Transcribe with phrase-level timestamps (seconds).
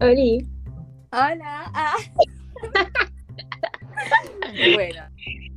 [0.00, 0.46] Oli.
[1.12, 1.70] Hola.
[1.74, 1.94] Ah.
[4.74, 5.02] bueno.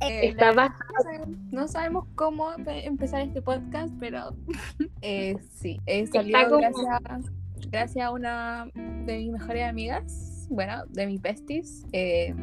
[0.00, 4.34] eh, Está la- no, sabemos, no sabemos cómo pe- empezar este podcast, pero
[5.02, 7.32] eh, sí, eh, salió como- gracias,
[7.70, 11.86] gracias a una de mis mejores amigas, bueno, de mis besties.
[11.92, 12.34] Eh,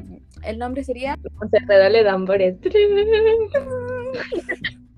[0.44, 1.18] el nombre sería
[1.52, 2.56] Se redole tambores.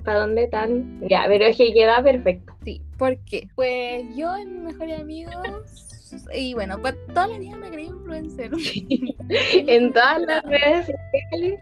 [0.04, 1.00] ¿Para dónde tan?
[1.08, 2.54] Ya, pero es que queda perfecto.
[2.64, 3.48] Sí, ¿por qué?
[3.56, 5.88] Pues yo y mis mejores amigos,
[6.34, 8.52] y bueno, pues toda la vida me creí influencer.
[9.30, 11.60] En todas las redes sociales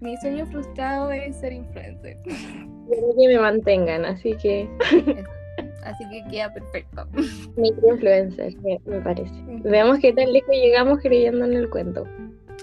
[0.00, 2.16] Mi sueño frustrado es ser influencer.
[2.24, 4.68] quiero que me mantengan, así que
[5.84, 7.06] Así que queda perfecto.
[7.56, 9.32] microinfluencer, me, me parece.
[9.64, 12.06] Veamos qué tan lejos llegamos creyendo en el cuento.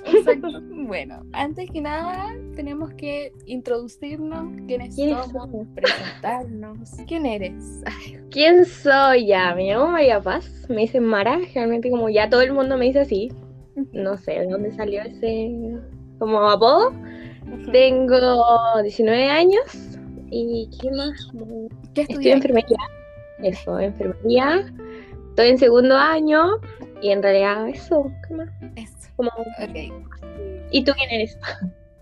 [0.06, 0.48] Exacto.
[0.90, 5.68] Bueno, antes que nada, tenemos que introducirnos, quiénes ¿Quiénes somos, somos?
[5.76, 6.90] presentarnos.
[7.06, 7.84] ¿Quién eres?
[8.32, 9.54] ¿Quién soy ya?
[9.54, 13.02] Me llamo María Paz, me dicen Mara, realmente como ya todo el mundo me dice
[13.02, 13.32] así.
[13.94, 15.78] No sé de dónde salió ese
[16.18, 16.92] como apodo.
[17.72, 18.18] Tengo
[18.82, 19.62] 19 años
[20.32, 21.30] y ¿qué más?
[21.94, 22.78] ¿Qué Estoy en enfermería.
[23.44, 24.66] Eso, enfermería.
[25.30, 26.48] Estoy en segundo año
[27.02, 28.50] y en realidad eso, ¿qué más?
[28.76, 28.99] Eso.
[29.20, 29.32] Como...
[29.32, 29.76] Ok.
[30.72, 31.38] ¿Y tú quién eres?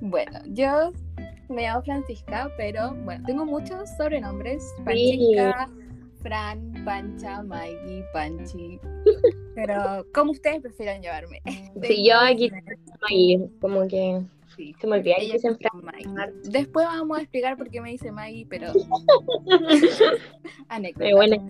[0.02, 0.94] Bueno, yo
[1.50, 4.62] me llamo Francisca, pero bueno, tengo muchos sobrenombres.
[4.62, 4.84] Sí.
[4.84, 5.70] Francisca,
[6.22, 8.80] Fran, Pancha, Maggie, Panchi.
[9.56, 11.42] Pero, ¿cómo ustedes prefieren llamarme?
[11.82, 12.52] Sí, yo aquí
[13.02, 14.22] Maggie, como que
[14.56, 14.76] Sí.
[14.80, 16.08] se me olvida que dicen Maggie.
[16.52, 18.68] Después vamos a explicar por qué me dice Maggie, pero.
[20.70, 21.16] Anécdota.
[21.16, 21.50] Bueno.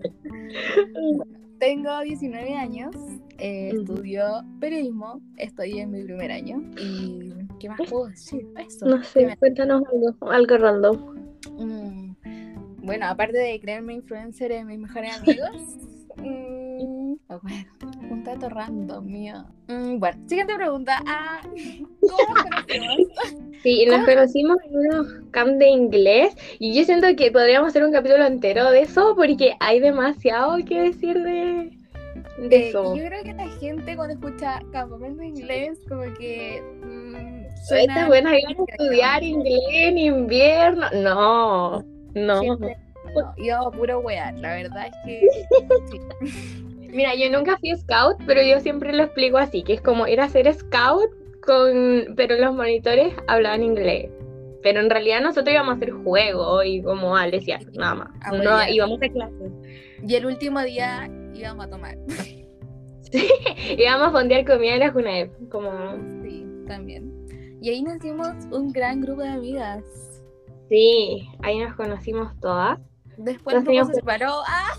[1.60, 2.96] Tengo 19 años,
[3.40, 6.62] eh, estudio periodismo, estoy en mi primer año.
[6.80, 8.46] ¿Y qué más puedo decir?
[8.58, 8.86] Eso.
[8.86, 11.16] No ¿qué sé, me- cuéntanos algo, algo random.
[11.58, 12.16] Mm,
[12.86, 15.50] bueno, aparte de creerme influencer en mis mejores amigos.
[16.18, 16.57] mm,
[17.42, 17.66] bueno,
[18.10, 19.46] un dato random mío.
[19.68, 21.00] Mm, bueno, siguiente pregunta.
[21.08, 23.36] Ah, ¿Cómo nos conocimos?
[23.64, 27.92] Sí, nos conocimos en unos camps de inglés y yo siento que podríamos hacer un
[27.92, 31.72] capítulo entero de eso porque hay demasiado que decir de,
[32.48, 32.96] de Eh, eso.
[32.96, 36.62] yo creo que la gente cuando escucha campamento de inglés, como que.
[36.84, 38.08] mm, Esta suena.
[38.08, 40.86] buena ir a estudiar inglés en invierno.
[40.94, 42.40] No, no.
[42.40, 42.78] Siempre-
[43.16, 45.28] no, yo puro wear, la verdad es que.
[45.92, 46.64] sí.
[46.98, 50.20] Mira, yo nunca fui scout, pero yo siempre lo explico así, que es como ir
[50.20, 51.12] a ser scout,
[51.46, 54.10] con, pero los monitores hablaban inglés.
[54.64, 58.10] Pero en realidad nosotros íbamos a hacer juego y como Alesia, nada más.
[58.22, 59.52] Ah, No, bueno, íbamos a clases.
[60.08, 61.96] Y el último día íbamos a tomar.
[63.78, 65.72] Íbamos a fondear comida en la Junaep, como...
[66.24, 67.14] Sí, también.
[67.62, 69.84] Y ahí nos hicimos un gran grupo de amigas.
[70.68, 72.80] Sí, ahí nos conocimos todas.
[73.18, 74.42] Después Nos teníamos se separó.
[74.48, 74.74] ¡Ah!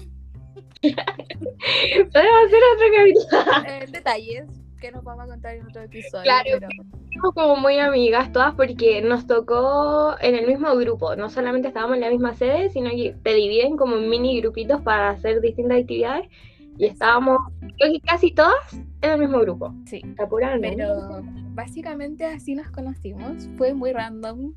[0.83, 3.65] Podemos hacer otro capítulo.
[3.69, 4.47] Eh, detalles
[4.81, 6.23] que nos vamos a contar en otro episodio.
[6.25, 6.69] Claro, pero-
[7.09, 11.17] Fuimos como muy amigas todas porque nos tocó en el mismo grupo.
[11.17, 14.81] No solamente estábamos en la misma sede, sino que te dividen como en mini grupitos
[14.83, 16.29] para hacer distintas actividades.
[16.77, 17.39] Y estábamos,
[17.77, 18.73] creo que casi todas
[19.03, 19.75] en el mismo grupo.
[19.87, 20.01] Sí.
[20.61, 21.23] Pero
[21.55, 23.49] básicamente así nos conocimos.
[23.57, 24.53] Fue muy random.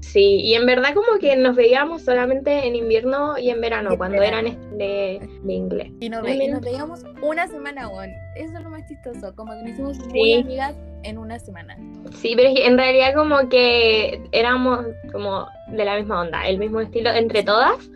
[0.00, 4.18] Sí, y en verdad como que nos veíamos solamente en invierno y en verano, cuando
[4.18, 4.48] verano.
[4.48, 5.92] eran de, de inglés.
[6.00, 6.54] Y nos, ve- y mira.
[6.54, 8.10] nos veíamos una semana, weón.
[8.36, 9.34] Eso es lo más chistoso.
[9.34, 10.40] Como que nos hicimos muy Sí.
[10.40, 11.76] amigas en una semana.
[12.14, 17.10] Sí, pero en realidad como que éramos como de la misma onda, el mismo estilo
[17.10, 17.90] entre todas.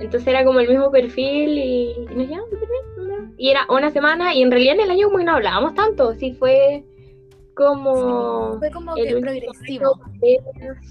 [0.00, 2.48] Entonces era como el mismo perfil y, y nos llevamos.
[3.36, 6.14] Y era una semana y en realidad en el año como que no hablábamos tanto,
[6.14, 6.84] sí fue
[7.54, 8.58] como...
[8.58, 10.00] Fue como que progresivo.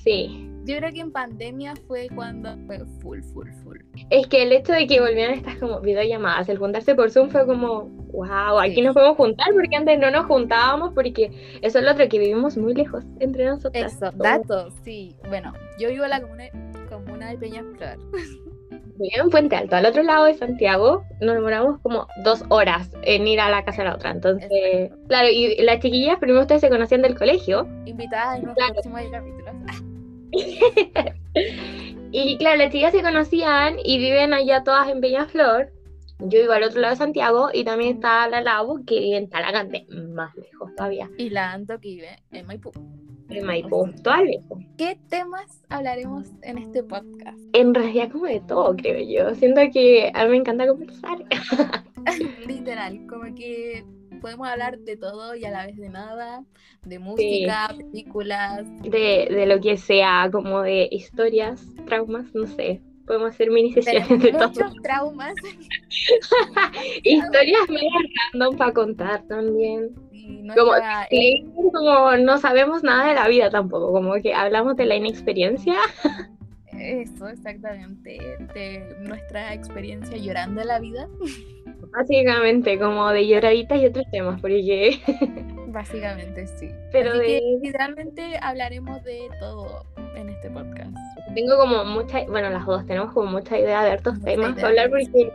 [0.04, 3.78] Sí, Yo creo que en pandemia fue cuando fue full, full, full.
[4.10, 7.46] es que el hecho de que volvieran estas como videollamadas, el juntarse por Zoom fue
[7.46, 8.82] como, wow, aquí Sí.
[8.82, 12.56] nos podemos juntar porque antes no nos juntábamos porque eso es lo otro, que vivimos
[12.58, 13.94] muy lejos entre nosotras.
[13.94, 15.16] Eso, datos, sí.
[15.28, 16.44] Bueno, yo vivo en la comuna,
[16.90, 17.98] comuna de Peñaflor.
[18.96, 23.28] Vivía en Puente Alto, al otro lado de Santiago, nos demoramos como dos horas en
[23.28, 24.12] ir a la casa de la otra.
[24.12, 25.08] Entonces, Exacto.
[25.08, 27.68] claro, y las chiquillas, primero ustedes se conocían del colegio.
[27.86, 28.74] Invitada en Claro.
[28.74, 29.54] próximos capítulos.
[32.16, 35.74] Y claro, las chiquillas se conocían y viven allá todas en Peñaflor.
[36.20, 39.30] Yo vivo al otro lado de Santiago y también está la Labo, que vive en
[39.30, 41.10] Talagante, más lejos todavía.
[41.18, 42.72] Y la Anto que vive en Maipú.
[43.30, 44.60] En Maipú, todas lejos.
[44.78, 47.40] ¿Qué temas hablaremos en este podcast?
[47.54, 49.34] En realidad, como de todo, creo yo.
[49.34, 51.18] Siento que a mí me encanta conversar.
[52.48, 53.84] Literal, como que
[54.24, 56.44] podemos hablar de todo y a la vez de nada,
[56.84, 62.82] de música, películas, De, de lo que sea, como de historias, traumas, no sé.
[63.06, 64.66] Podemos hacer mini sesiones de Tenemos todo.
[64.70, 65.34] muchos traumas.
[67.04, 67.90] Historias medio
[68.32, 69.90] random para contar también.
[70.12, 74.76] Y Como, nuestra- sí, como no sabemos nada de la vida tampoco, como que hablamos
[74.78, 75.76] de la inexperiencia.
[76.84, 78.18] Eso, exactamente.
[78.54, 81.08] De nuestra experiencia llorando la vida.
[81.92, 85.00] Básicamente, como de lloraditas y otros temas, porque
[85.68, 86.70] Básicamente, sí.
[86.92, 89.86] Pero Así que hablaremos de todo
[90.16, 90.96] en este podcast.
[91.34, 94.68] tengo como mucha, bueno, las dos tenemos como mucha idea de hartos Mucha temas para
[94.68, 95.32] hablar, porque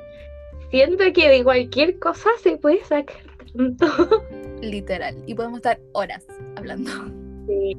[0.71, 3.17] siento que de cualquier cosa se puede sacar
[3.57, 3.87] tanto.
[4.61, 5.17] Literal.
[5.27, 6.25] Y podemos estar horas
[6.57, 6.91] hablando.
[7.47, 7.77] Sí,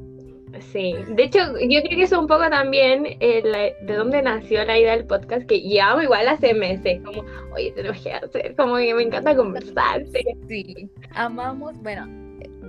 [0.71, 0.95] sí.
[1.09, 4.77] De hecho, yo creo que eso un poco también eh, la- de dónde nació la
[4.77, 7.23] idea del podcast, que llevamos igual hace meses, como,
[7.53, 10.03] oye, tenemos que hacer, como que me encanta conversar.
[10.13, 10.23] sí.
[10.47, 10.89] Sí.
[11.11, 12.05] Amamos, bueno,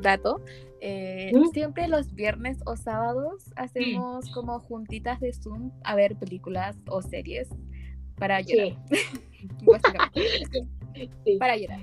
[0.00, 0.40] dato.
[0.80, 1.46] eh, ¿Mm?
[1.52, 7.48] Siempre los viernes o sábados hacemos como juntitas de Zoom a ver películas o series
[8.16, 8.76] para llorar.
[9.64, 10.66] Básicamente,
[11.24, 11.36] Sí.
[11.38, 11.80] para llorar.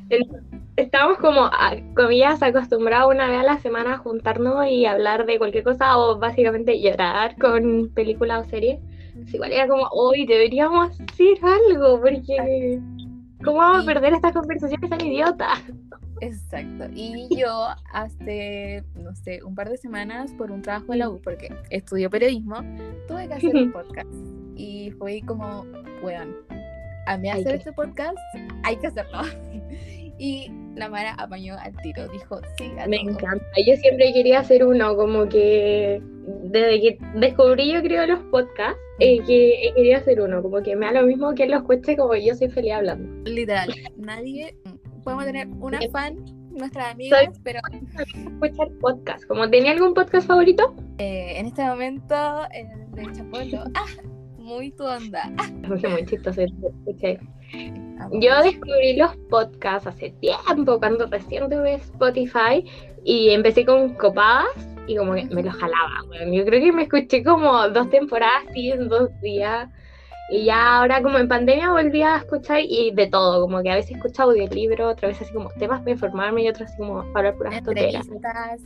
[0.76, 5.38] Estamos como, a, comillas, acostumbrados una vez a la semana a juntarnos y hablar de
[5.40, 8.80] cualquier cosa o básicamente llorar con películas o series.
[9.16, 12.80] Pues igual era como, hoy deberíamos hacer algo, porque
[13.44, 15.64] ¿cómo vamos a Y- perder estas conversaciones tan idiotas?
[16.22, 16.86] Exacto.
[16.96, 21.20] Y yo hace, no sé, un par de semanas por un trabajo en la U,
[21.24, 22.56] porque estudio periodismo,
[23.08, 24.10] tuve que hacer un podcast.
[24.56, 25.66] Y fue como,
[26.04, 26.36] weón,
[27.08, 28.18] a mí Hay hacer este podcast,
[28.64, 29.22] hay que hacerlo.
[30.20, 33.12] Y la Mara apañó al tiro, dijo, sí, a Me todo".
[33.12, 33.46] encanta.
[33.68, 36.02] Yo siempre quería hacer uno, como que
[36.46, 40.76] desde que descubrí yo creo los podcasts, eh, que he querido hacer uno, como que
[40.76, 43.30] me da lo mismo que los escuche como yo soy feliz hablando.
[43.30, 44.58] Literal, nadie,
[45.04, 46.16] podemos tener una fan,
[46.50, 47.60] nuestras amigas, pero
[48.42, 52.16] Escuchar podcast, como tenía algún podcast favorito, eh, en este momento,
[52.56, 53.86] el de Chapolo, ah,
[54.48, 55.30] muy tu onda.
[55.68, 56.42] Muy chistoso.
[58.14, 62.64] Yo descubrí los podcasts hace tiempo, cuando recién tuve Spotify,
[63.04, 64.48] y empecé con copadas
[64.88, 66.04] y como que me los jalaba.
[66.10, 66.32] weón.
[66.32, 69.70] Yo creo que me escuché como dos temporadas así en dos días.
[70.30, 73.76] Y ya ahora como en pandemia volví a escuchar y de todo, como que a
[73.76, 77.30] veces escucho audiolibro, otra vez así como temas para informarme y otras así como para
[77.30, 77.58] hablar puras.
[77.58, 78.08] Entrevistas,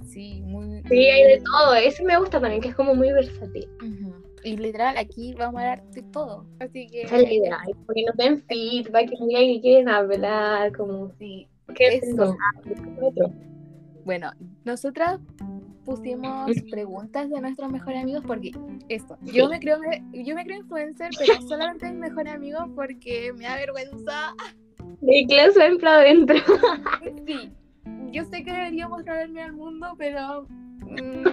[0.07, 0.81] sí, muy.
[0.89, 3.69] Sí, hay de todo, eso me gusta también, que es como muy versátil.
[3.80, 4.11] Ujú.
[4.44, 6.46] Y literal, aquí vamos a hablar de todo.
[6.60, 7.04] Así que.
[7.04, 11.12] Esa es la idea, y porque nos den feedback, que digan que quieren hablar, como
[11.20, 12.36] Sí, que Eso.
[14.04, 14.32] bueno,
[14.66, 15.20] nosotras
[15.86, 18.52] pusimos preguntas de nuestros mejores amigos porque
[18.90, 19.80] esto, yo me creo
[20.14, 24.36] yo me creo influencer, pero solamente mis mejores amigos porque me da vergüenza.
[25.02, 26.36] De clase va adentro.
[27.26, 27.52] Sí,
[28.12, 30.46] yo sé que debería mostrarme al mundo, pero
[30.81, 31.24] mm,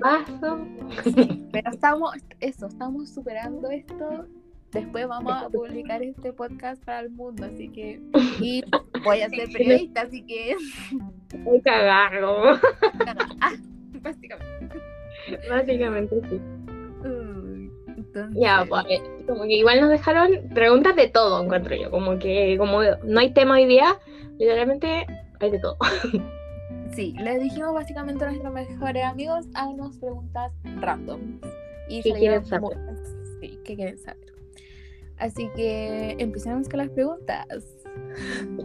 [0.00, 0.66] paso.
[1.52, 4.26] Pero estamos, eso, estamos superando esto.
[4.72, 8.00] Después vamos a publicar este podcast para el mundo, así que.
[8.40, 8.62] Y
[9.04, 10.56] voy a ser periodista, así que.
[11.44, 12.58] Voy a cagarlo.
[13.40, 13.52] Ah,
[14.00, 14.80] básicamente.
[15.48, 16.40] Básicamente sí.
[17.96, 18.84] Entonces, Ya, pues,
[19.26, 21.90] como que igual nos dejaron preguntas de todo, encuentro yo.
[21.90, 23.96] Como que como no hay tema hoy día,
[24.38, 25.06] literalmente
[25.40, 25.76] hay de todo.
[26.94, 31.40] Sí, les dijimos básicamente a nuestros mejores amigos, háganos preguntas random.
[31.88, 32.76] Y ¿Qué quieren saber?
[32.78, 33.14] muchas.
[33.40, 34.32] Sí, ¿qué quieren saber?
[35.18, 37.46] Así que empecemos con las preguntas.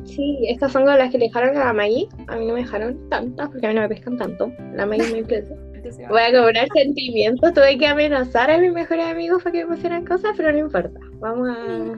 [0.05, 2.09] Sí, estas son las que le dejaron a la Maggie.
[2.27, 4.51] A mí no me dejaron tantas porque a mí no me pescan tanto.
[4.73, 5.55] La Maggie me influencia.
[6.09, 7.53] Voy a cobrar sentimientos.
[7.53, 10.99] Tuve que amenazar a mis mejores amigos para que me pusieran cosas, pero no importa.
[11.19, 11.95] Vamos a.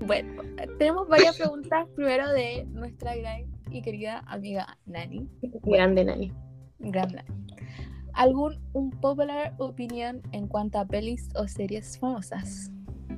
[0.06, 0.42] Bueno,
[0.78, 1.86] tenemos varias preguntas.
[1.96, 5.28] Primero de nuestra gran y querida amiga Nani.
[5.64, 6.32] Grande, Nani.
[6.78, 7.28] Gran Nani.
[8.14, 12.72] ¿Algún un popular opinión en cuanto a pelis o series famosas?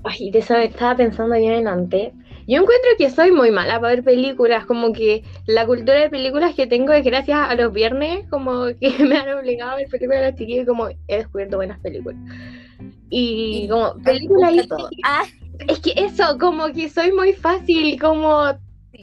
[0.04, 2.12] Ay, de eso estaba pensando yo en antes.
[2.46, 6.54] Yo encuentro que soy muy mala para ver películas, como que la cultura de películas
[6.54, 10.20] que tengo es gracias a los viernes, como que me han obligado a ver películas
[10.20, 12.18] de los chiquillos y como he descubierto buenas películas.
[13.10, 14.88] Y, Y como películas y todo.
[15.04, 15.24] Ah,
[15.68, 18.52] es que eso, como que soy muy fácil, como.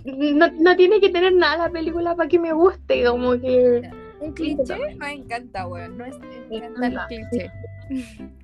[0.04, 3.90] No, no tiene que tener nada la película para que me guste, como que...
[4.20, 5.98] Un cliché me encanta, weón.
[5.98, 7.52] No es me encanta el cliché.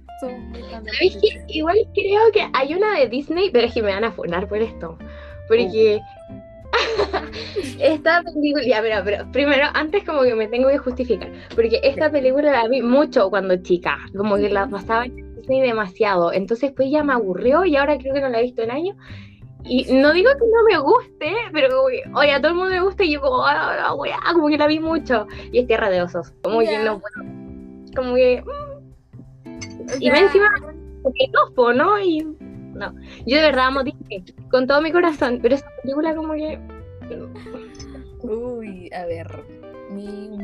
[1.48, 4.60] Igual creo que hay una de Disney, pero es que me van a funar por
[4.60, 4.98] esto.
[5.48, 6.00] Porque
[7.80, 11.32] esta película, ya, pero, pero primero, antes como que me tengo que justificar.
[11.56, 16.32] Porque esta película la vi mucho cuando chica, como que la pasaba en Disney demasiado.
[16.32, 18.96] Entonces pues ya me aburrió y ahora creo que no la he visto en años.
[19.64, 22.72] Y no digo que no me guste, pero como que, oye, a todo el mundo
[22.72, 25.28] le gusta y yo como, ah, weá, como que la vi mucho.
[25.52, 26.84] Y es Tierra de Osos, como que Ya.
[26.84, 27.30] no puedo.
[27.96, 28.44] Como que...
[30.00, 30.50] Y sea, encima-
[31.04, 32.00] porque no, po, ¿no?
[32.00, 32.20] Y
[32.74, 32.94] no.
[33.26, 36.60] Yo de verdad amo Disney con todo mi corazón, pero esa película como que.
[38.24, 39.28] Uy, a ver,
[39.90, 40.38] mi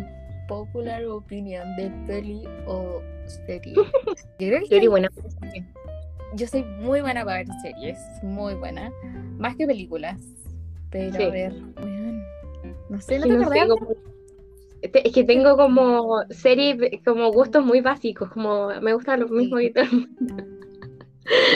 [0.47, 3.01] popular opinión de peli o
[3.45, 3.73] serie.
[3.75, 3.83] Yo
[4.37, 4.67] creo que.
[6.35, 8.91] Yo soy muy buena para ver series, muy buena,
[9.37, 10.19] más que películas.
[10.89, 11.23] Pero Sí.
[11.23, 11.53] a ver,
[12.89, 13.67] no sé, no te no sé, acordás?
[13.67, 13.95] como-
[14.81, 19.61] te- Es que tengo como series, como gustos muy básicos, como me gustan los mismos
[19.61, 19.83] y todo.
[19.85, 20.43] el mundo.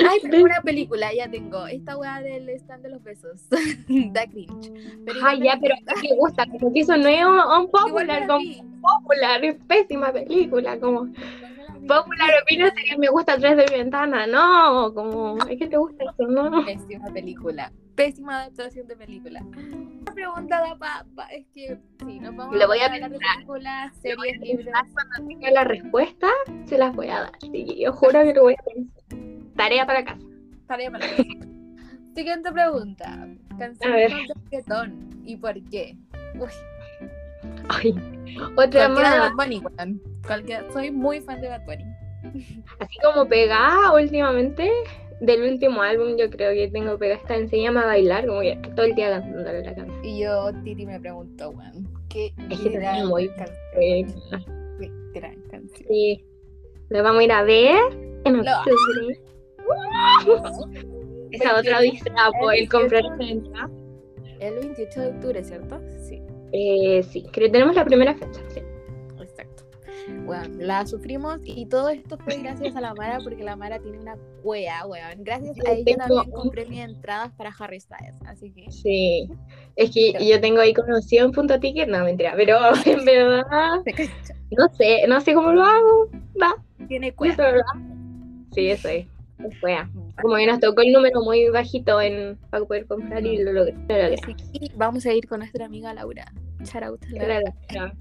[0.10, 1.66] Ay, pero una película, ya tengo.
[1.68, 3.48] Esta weá del stand de los besos.
[4.12, 4.70] da cringe.
[5.06, 8.28] Pero Ay, ya, pero me gusta, como que eso no es un, un popular, la
[8.28, 11.08] como popular, es pésima película, como
[12.00, 16.03] popular opinión sería me gusta atrás de mi ventana, no, como, es que te gusta
[16.05, 16.65] eso, no.
[16.65, 17.71] Pésima película.
[17.95, 19.43] Pésima adaptación de película.
[20.05, 23.19] La pregunta da pa, pa- es que sí, nos vamos voy a de pensar.
[23.36, 24.74] películas, Le voy a series, libros.
[24.74, 26.27] pensar Cuando tenga la respuesta,
[26.65, 29.55] se las voy a dar, sí, yo juro que lo voy a pensar.
[29.55, 30.25] Tarea para casa.
[30.67, 31.24] Tarea para casa.
[32.15, 33.27] Siguiente pregunta.
[33.51, 35.10] A Canción con reggaetón.
[35.25, 35.95] ¿Y por qué?
[36.39, 36.50] Uy,
[37.69, 37.95] Ay,
[38.57, 39.33] otra de más,
[40.72, 41.86] Soy muy fan de Bad Bunny.
[42.80, 44.70] así como pegada últimamente,
[45.22, 48.86] del último álbum yo creo que tengo pegada esta enséñame a bailar, como que todo
[48.86, 50.06] el día cantándole la canción.
[50.06, 53.58] Y yo, Titi me preguntó, weón, ¿qué Es que gran muy canción?
[54.80, 55.88] Qué gran canción.
[55.90, 56.25] Sí.
[56.90, 57.80] Lo vamos a ir a ver
[58.25, 59.20] en octubre.
[61.32, 63.70] Esa otra odisea por el comprar entrada.
[64.40, 65.80] El 28 de octubre, ¿cierto?
[66.08, 68.42] Sí, Eh, sí, creo que tenemos la primera fecha.
[68.50, 68.62] Sí.
[70.25, 74.00] Bueno, la sufrimos y todo esto fue gracias a la Mara porque la Mara tiene
[74.00, 75.24] una cuea, weón.
[75.24, 79.29] Gracias Yo a ella también un- compré mis entradas para Harry Styles, así que Sí.
[79.75, 83.43] Es que yo tengo ahí conocido en punto ticket, no mentira, pero en verdad
[84.58, 86.10] no sé, no sé cómo lo hago.
[86.41, 86.55] Va,
[86.88, 87.62] Tiene lo hago.
[88.53, 89.05] Sí, eso es.
[89.62, 89.89] fea.
[90.22, 93.74] Como que nos tocó el número muy bajito en para poder comprar y lo logré.
[93.74, 94.15] Lo logré.
[94.22, 96.31] Así que vamos a ir con nuestra amiga Laura.
[96.63, 97.00] Shout.
[97.10, 97.91] Claro, claro.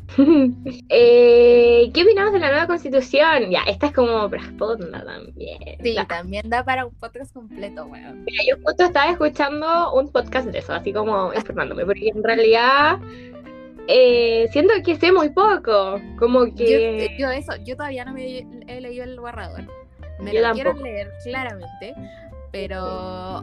[0.88, 3.50] Eh, ¿Qué opinamos de la nueva constitución?
[3.50, 5.58] Ya, esta es como prosponda también.
[5.82, 8.24] Sí, La- también da para un podcast completo, weón.
[8.24, 12.98] Mira, yo justo estaba escuchando un podcast de eso, así como informándome, porque en realidad
[13.88, 17.16] eh, siento que sé muy poco, como que...
[17.18, 19.62] yo eso, yo todavía no me he leído el borrador.
[20.20, 21.94] Me Yo lo quiero leer claramente,
[22.52, 23.42] pero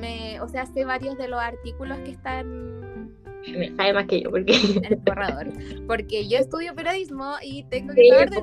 [0.00, 3.10] me, o sea, sé varios de los artículos que están
[3.52, 5.48] Me sabe más que yo, porque el borrador,
[5.86, 8.40] porque yo estudio periodismo y tengo que Sí, saber de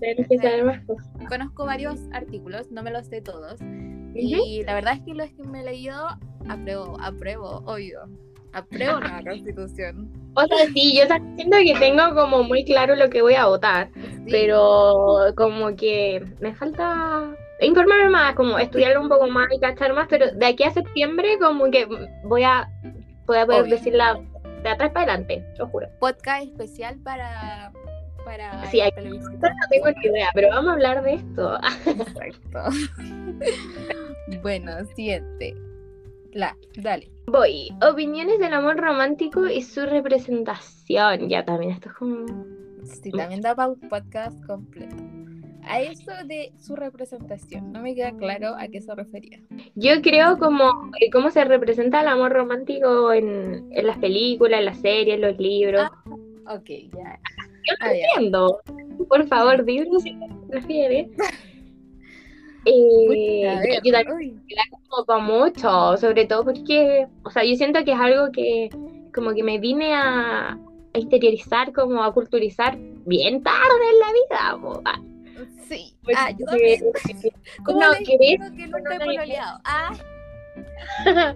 [0.00, 1.06] tienes que saber más cosas.
[1.28, 3.58] Conozco varios artículos, no me los sé todos,
[4.14, 5.94] y la verdad es que los que me he leído
[6.48, 8.00] apruebo, apruebo, obvio,
[8.52, 10.10] apruebo la Constitución.
[10.34, 11.02] O sea, sí, yo
[11.36, 14.24] siento que tengo como muy claro lo que voy a votar, Sí.
[14.30, 20.06] pero como que me falta informarme más, como estudiar un poco más y cachar más,
[20.08, 21.88] pero de aquí a septiembre como que
[22.24, 22.68] voy a,
[23.28, 23.76] voy a poder Obvio.
[23.76, 24.20] decirla
[24.62, 25.88] de atrás para adelante, lo juro.
[26.00, 27.72] podcast especial para
[28.24, 28.90] para Sí, hay-.
[28.90, 31.58] No tengo ni idea, pero vamos a hablar de esto.
[31.86, 32.60] Exacto.
[34.42, 35.54] bueno, siguiente.
[36.32, 37.10] La, dale.
[37.26, 37.70] Voy.
[37.82, 41.28] Opiniones del amor romántico y su representación.
[41.28, 42.26] Ya también esto es como.
[42.84, 44.96] Sí, también da para un podcast completo.
[45.68, 49.38] A eso de su representación, no me queda claro a qué se refería.
[49.74, 54.64] Yo creo como eh, cómo se representa el amor romántico en, en las películas, en
[54.64, 55.88] las series, en los libros.
[56.46, 57.18] Ok, ya.
[57.68, 58.06] Yo Ah, no ya.
[58.14, 58.60] entiendo.
[59.08, 61.08] Por favor, dime si te refieres.
[62.64, 64.36] Eh, ver, yo también uy,
[65.06, 68.68] como mucho, sobre todo porque, o sea, yo siento que es algo que
[69.14, 70.58] como que me vine a,
[70.92, 74.60] interiorizar, como a culturizar bien tarde en la vida.
[74.60, 74.82] po.
[75.68, 75.96] Sí.
[76.02, 76.80] porque- Ah, yo también.
[77.64, 79.60] ¿Cómo no, que ves, que nunca he pololeado?
[79.64, 79.92] Ah,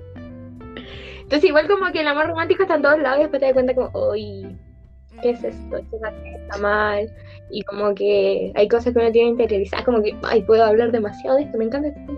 [1.23, 3.53] Entonces igual como que el amor romántico está en todos lados y después te das
[3.55, 4.57] cuenta como, uy,
[5.23, 5.77] ¿qué es esto?
[5.77, 7.11] Esto está mal.
[7.51, 10.91] Y como que hay cosas que uno tiene que interiorizar, como que, ay, puedo hablar
[10.93, 12.13] demasiado de esto, me encanta esto.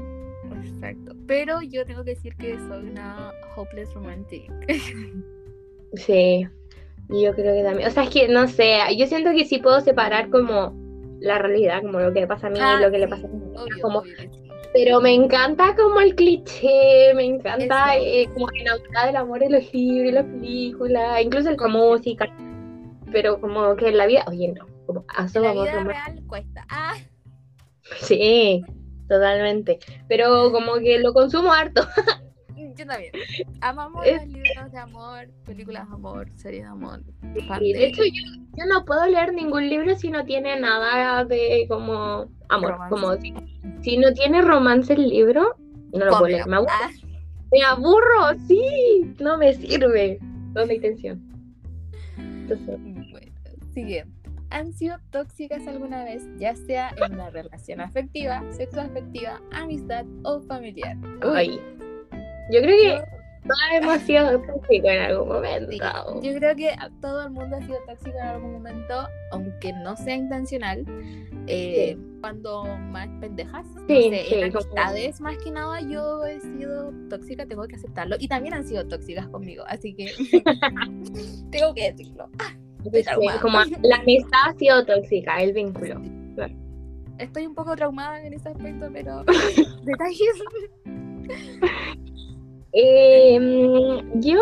[0.65, 1.15] Exacto.
[1.27, 4.51] Pero yo tengo que decir que soy una hopeless romantic.
[5.97, 6.45] Sí,
[7.09, 7.87] yo creo que también.
[7.89, 10.75] O sea, es que no sé, yo siento que sí puedo separar como
[11.25, 13.11] la realidad, como lo que le pasa a mí Ah, y lo que le sí,
[13.11, 13.43] pasa a mí.
[13.57, 14.29] Obvio, como, obvio sí.
[14.73, 19.73] pero me encanta como el cliché, me encanta eh, como enamorada del amor en los
[19.73, 22.27] libros, en las películas, incluso en la música.
[23.13, 25.89] Pero como que en la vida, oye, no, como haz La vida romántico.
[25.89, 26.67] real cuesta.
[26.69, 26.95] Ah,
[28.01, 28.63] Sí,
[29.09, 29.79] totalmente.
[30.09, 31.83] Pero como que lo consumo harto.
[32.77, 33.13] Yo también.
[33.61, 37.03] Amamos Es- los libros de amor, películas de amor, series de amor.
[37.61, 38.23] Y de hecho, yo,
[38.57, 42.73] yo no puedo leer ningún libro si no tiene nada de como amor.
[42.73, 42.91] Romance.
[42.91, 43.35] Como si,
[43.83, 45.57] si no tiene romance el libro,
[45.93, 46.47] no lo puedo leer.
[46.49, 46.73] Me aburro.
[46.73, 46.91] Ah,
[47.53, 49.15] Me aburro, sí.
[49.21, 50.19] No me sirve.
[50.53, 51.23] ¿Dónde hay tensión?
[52.19, 53.33] Entonces, Bueno,
[53.73, 54.13] siguiente.
[54.51, 60.97] ¿Han sido tóxicas alguna vez, ya sea en una relación afectiva, sexoafectiva, amistad o familiar?
[61.25, 61.61] Uy, ay.
[62.51, 63.05] Yo creo que yo-
[63.45, 65.71] todos hemos sido tóxicos en algún momento.
[65.71, 65.79] Sí,
[66.23, 66.71] yo creo que
[67.03, 68.95] todo el mundo ha sido tóxico en algún momento,
[69.33, 70.85] aunque no sea intencional.
[71.47, 76.25] eh, Cuando más pendejas, no Sí, sé, sí, en como- amistades más que nada yo
[76.25, 78.17] he sido tóxica, tengo que aceptarlo.
[78.19, 80.07] Y también han sido tóxicas conmigo, así que
[81.51, 82.31] tengo que decirlo.
[82.91, 83.41] Sí, traumada.
[83.43, 86.01] como la amistad ha sido tóxica, el vínculo.
[86.35, 86.55] Claro.
[87.19, 89.23] Estoy un poco traumada en ese aspecto, pero
[89.85, 90.43] detalles.
[92.75, 93.39] Eh,
[94.17, 94.41] yo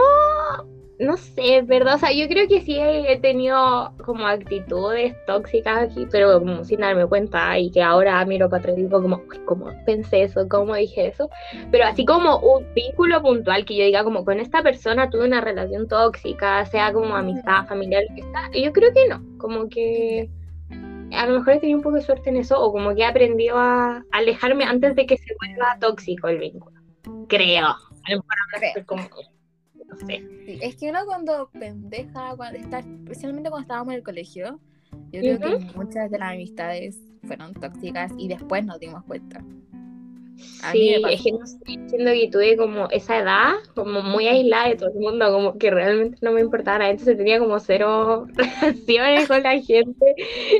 [1.02, 1.96] no sé, ¿verdad?
[1.96, 6.80] O sea, yo creo que sí he tenido como actitudes tóxicas aquí, pero como sin
[6.80, 10.48] darme cuenta y que ahora miro para atrás y digo como, "Uy, ¿cómo pensé eso?
[10.48, 11.28] ¿Cómo dije eso?
[11.70, 15.40] Pero así como un vínculo puntual que yo diga como con esta persona tuve una
[15.40, 20.30] relación tóxica, sea como amistad, familiar, sea, yo creo que no, como que
[21.12, 23.04] a lo mejor he tenido un poco de suerte en eso o como que he
[23.04, 26.80] aprendido a alejarme antes de que se vuelva tóxico el vínculo.
[27.28, 27.91] Creo.
[28.04, 28.68] A lo mejor ahora Creo.
[28.68, 29.02] estoy como,
[29.86, 30.28] no sé.
[30.46, 34.60] Sí, es que uno cuando pendeja, cuando está, especialmente cuando estábamos en el colegio,
[35.10, 39.44] yo creo que muchas de las amistades fueron tóxicas y después nos dimos cuenta.
[40.62, 44.68] A Sí, es que no sé, siento que tuve como esa edad, como muy aislada
[44.68, 48.26] de todo el mundo, como que realmente no me importaba nada, entonces tenía como cero
[48.34, 50.14] relaciones con la gente.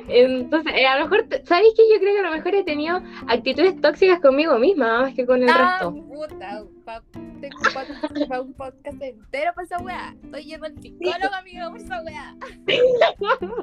[0.09, 1.83] Entonces, eh, a lo mejor, ¿sabes qué?
[1.93, 5.43] Yo creo que a lo mejor he tenido actitudes tóxicas conmigo misma, más que con
[5.43, 5.95] el Ah, resto.
[6.07, 7.03] puta, pa-
[7.41, 10.15] tengo un podcast, pa- un podcast entero para esa weá.
[10.23, 12.37] Estoy yendo al psicólogo, amigo, por esa weá.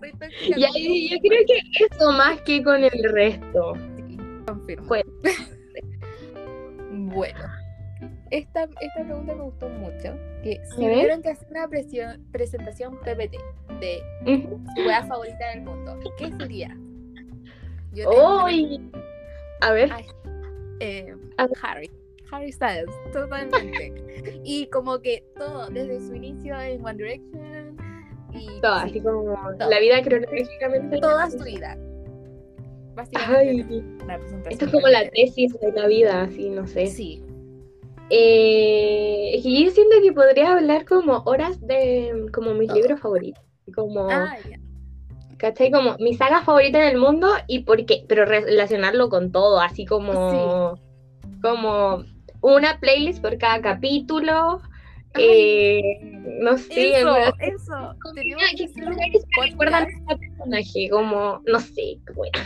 [0.00, 0.58] Soy tóxica.
[0.58, 3.74] Y ahí yo creo que eso más que con el resto.
[4.46, 4.86] Confirmo.
[4.86, 5.02] Fue.
[6.94, 7.40] Bueno,
[8.30, 10.14] esta, esta pregunta me gustó mucho.
[10.42, 13.36] Que si tuvieran que hacer una presión- presentación PPT
[13.80, 16.76] de su weá favorita del mundo, ¿qué sería?
[17.92, 18.10] Yo.
[19.60, 20.06] A ver, Ay,
[20.80, 21.56] eh, A ver.
[21.62, 21.90] Harry.
[22.30, 23.92] Harry Styles, totalmente.
[24.44, 27.76] y como que todo, desde su inicio en One Direction
[28.32, 29.22] y todo, sí, así como
[29.58, 29.68] todo.
[29.70, 30.98] la vida cronológicamente.
[30.98, 31.76] toda su vida.
[32.94, 36.86] Básicamente, Ay, una presentación esto es como la tesis de la vida, así, no sé.
[36.86, 37.22] Sí,
[38.10, 42.76] Eh, yo siento que podría hablar como horas de como mis Todo.
[42.78, 43.42] libros favoritos.
[43.74, 44.36] Como, ah.
[45.38, 45.70] ¿cachai?
[45.70, 49.86] Como mi saga favorita en el mundo y por qué, pero relacionarlo con todo, así
[49.86, 50.74] como,
[51.40, 52.04] como
[52.42, 54.60] una playlist por cada capítulo.
[55.14, 55.24] Ay.
[55.24, 55.82] eh,
[56.40, 57.94] no sé, Eso, eso.
[58.14, 62.38] Tenemos que que recuerdan a este personaje, como, no sé, bueno,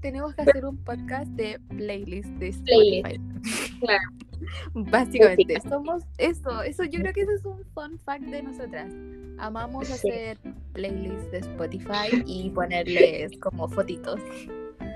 [0.00, 3.06] tenemos que hacer un podcast de playlist de Playlist.
[3.06, 3.78] Spotify.
[3.80, 4.08] Claro.
[4.74, 8.92] Básicamente, somos eso, eso, yo creo que eso es un fun fact de nosotras.
[9.38, 9.92] Amamos Sí.
[9.94, 10.38] hacer
[10.72, 14.20] playlists de Spotify y ponerles como fotitos,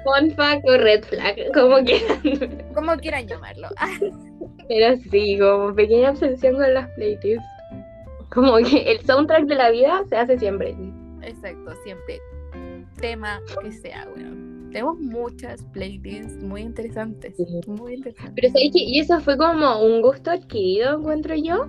[0.05, 2.65] fun fact o red flag, como quieran.
[2.75, 3.69] como quieran llamarlo.
[4.69, 7.45] Pero sí, como pequeña obsesión con las playlists.
[8.31, 10.77] Como que el soundtrack de la vida se hace siempre.
[11.23, 12.21] Exacto, siempre.
[13.01, 14.48] Tema que sea, bueno.
[14.71, 17.45] Tenemos muchas playlists muy interesantes, Sí.
[17.67, 18.35] muy interesantes.
[18.35, 21.67] Pero sabes que y eso fue como un gusto adquirido, encuentro yo,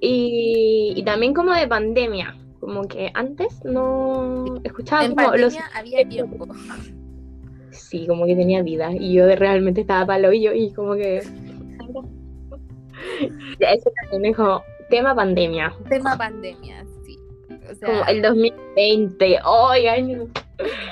[0.00, 2.36] y, y también como de pandemia.
[2.60, 5.56] Como que antes no escuchaba En como los...
[5.74, 6.46] había tiempo.
[7.70, 11.18] Sí, como que tenía vida y yo realmente estaba para el hoyo y como que...
[13.60, 15.72] Eso también es como tema pandemia.
[15.88, 16.84] Tema pandemia.
[17.70, 19.38] O sea, Como el 2020.
[19.44, 20.28] ¡Ay, año!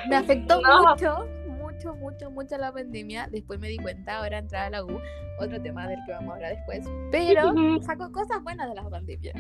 [0.09, 0.91] Me afectó No.
[0.91, 1.27] mucho,
[1.61, 3.29] mucho, mucho, mucho la pandemia.
[3.31, 4.99] Después me di cuenta, ahora entrar a la U,
[5.41, 6.85] otro tema del que vamos a hablar después.
[7.11, 9.33] Pero saco cosas buenas de la pandemia.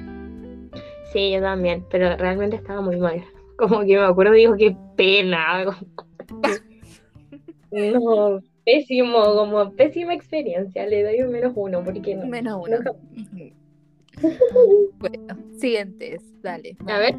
[1.12, 3.24] Sí, yo también, pero realmente estaba muy mal.
[3.59, 5.64] Como que me acuerdo y digo, qué pena.
[7.70, 10.87] No, pésimo, como pésima experiencia.
[10.87, 12.27] Le doy un menos uno porque no.
[12.27, 12.77] Menos uno.
[12.79, 12.92] nunca-.
[14.98, 16.76] Bueno, siguientes, dale.
[16.87, 17.16] A ver.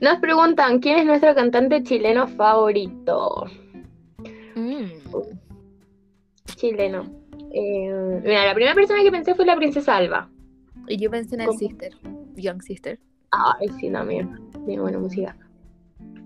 [0.00, 3.46] Nos preguntan, ¿quién es nuestro cantante chileno favorito?
[4.54, 4.84] Mm.
[6.56, 7.04] Chileno.
[7.52, 10.28] Eh, mira, la primera persona que pensé fue la princesa Alba.
[10.88, 11.58] Y yo pensé en el ¿Cómo?
[11.58, 11.92] Sister,
[12.36, 12.98] Young Sister.
[13.30, 14.38] Ay, sí, también.
[14.66, 15.36] Tiene buena música.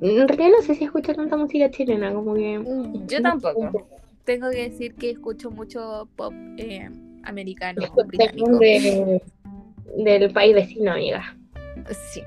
[0.01, 2.59] En realidad no sé si escucho tanta música chilena, como que...
[2.59, 3.88] Mm, Yo tampoco.
[4.25, 6.88] tengo que decir que escucho mucho pop eh,
[7.24, 8.59] americano, británico.
[8.59, 9.22] de-
[9.96, 11.37] del país vecino, amiga.
[12.12, 12.22] Sí.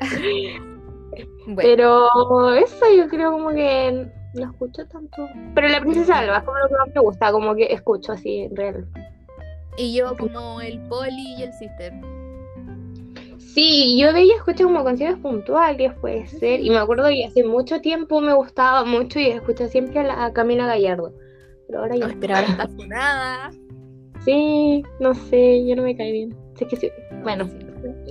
[1.46, 5.28] bueno, Pero eso yo creo como que no escucho tanto.
[5.54, 8.40] Pero la princesa Alba es como lo que más me gusta, como que escucho así
[8.40, 8.86] en real.
[9.76, 11.92] y yo como el poli y el sister.
[13.38, 16.60] Sí, yo de ella escucho como canciones puntuales, puede ser.
[16.60, 20.24] Y me acuerdo que hace mucho tiempo me gustaba mucho y escuché siempre a, la,
[20.26, 21.12] a Camila Gallardo.
[21.66, 22.06] Pero ahora ya.
[22.06, 23.50] Ay, pero ahora está funada.
[24.24, 26.36] Sí, no sé, yo no me cae bien.
[26.56, 26.90] Sé que sí.
[27.22, 27.48] Bueno,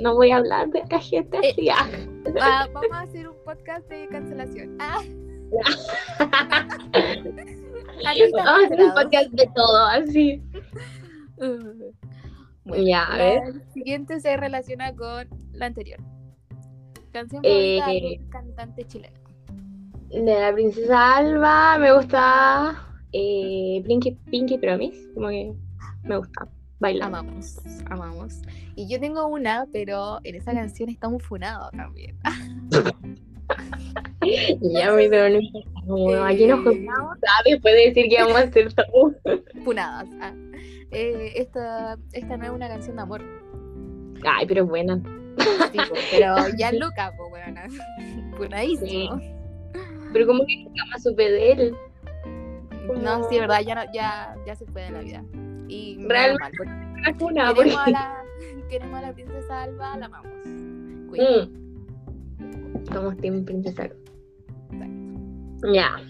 [0.01, 1.69] no voy a hablar de la gente Eh, así.
[1.69, 1.87] ah.
[2.41, 4.75] Ah, vamos a hacer un podcast de cancelación.
[4.79, 5.01] Ah.
[8.33, 10.41] Vamos a hacer un podcast de todo, así.
[11.37, 13.41] Bueno, Ya, a la ver.
[13.73, 15.99] siguiente se relaciona con la anterior.
[17.11, 19.17] Canción Eh, de un cantante chileno.
[20.09, 22.75] De la princesa Alba me gusta
[23.11, 25.53] eh, Pinky, Pinky Promise, como que
[26.03, 26.47] me gusta
[26.79, 27.07] bailar.
[27.09, 27.59] Amamos,
[27.89, 28.41] amamos.
[28.75, 32.17] Y yo tengo una, pero en esa canción está un funado también.
[34.61, 36.63] Ya me no aquí nos Eh.
[36.63, 39.15] juntamos, ah, después de decir que vamos a hacer todo.
[39.63, 40.07] Funadas.
[40.21, 40.33] ah.
[40.91, 43.21] Eh, esta, esta no es una canción de amor.
[44.25, 45.01] Ay, pero es buena.
[45.71, 45.79] sí,
[46.11, 47.61] pero ya loca, pues, bueno.
[48.37, 49.19] Funadísimo.
[50.13, 51.75] Pero como que nunca más supe de él.
[53.01, 55.23] No, sí, verdad, ya, no, ya, ya se fue de la vida.
[55.69, 56.65] Y Realmente.
[56.65, 58.23] mal, una, queremos, a la,
[58.69, 60.33] queremos a la princesa Alba, la amamos.
[60.45, 61.47] Mm.
[62.91, 63.95] Somos Team Princesa Alba.
[65.73, 66.01] Ya.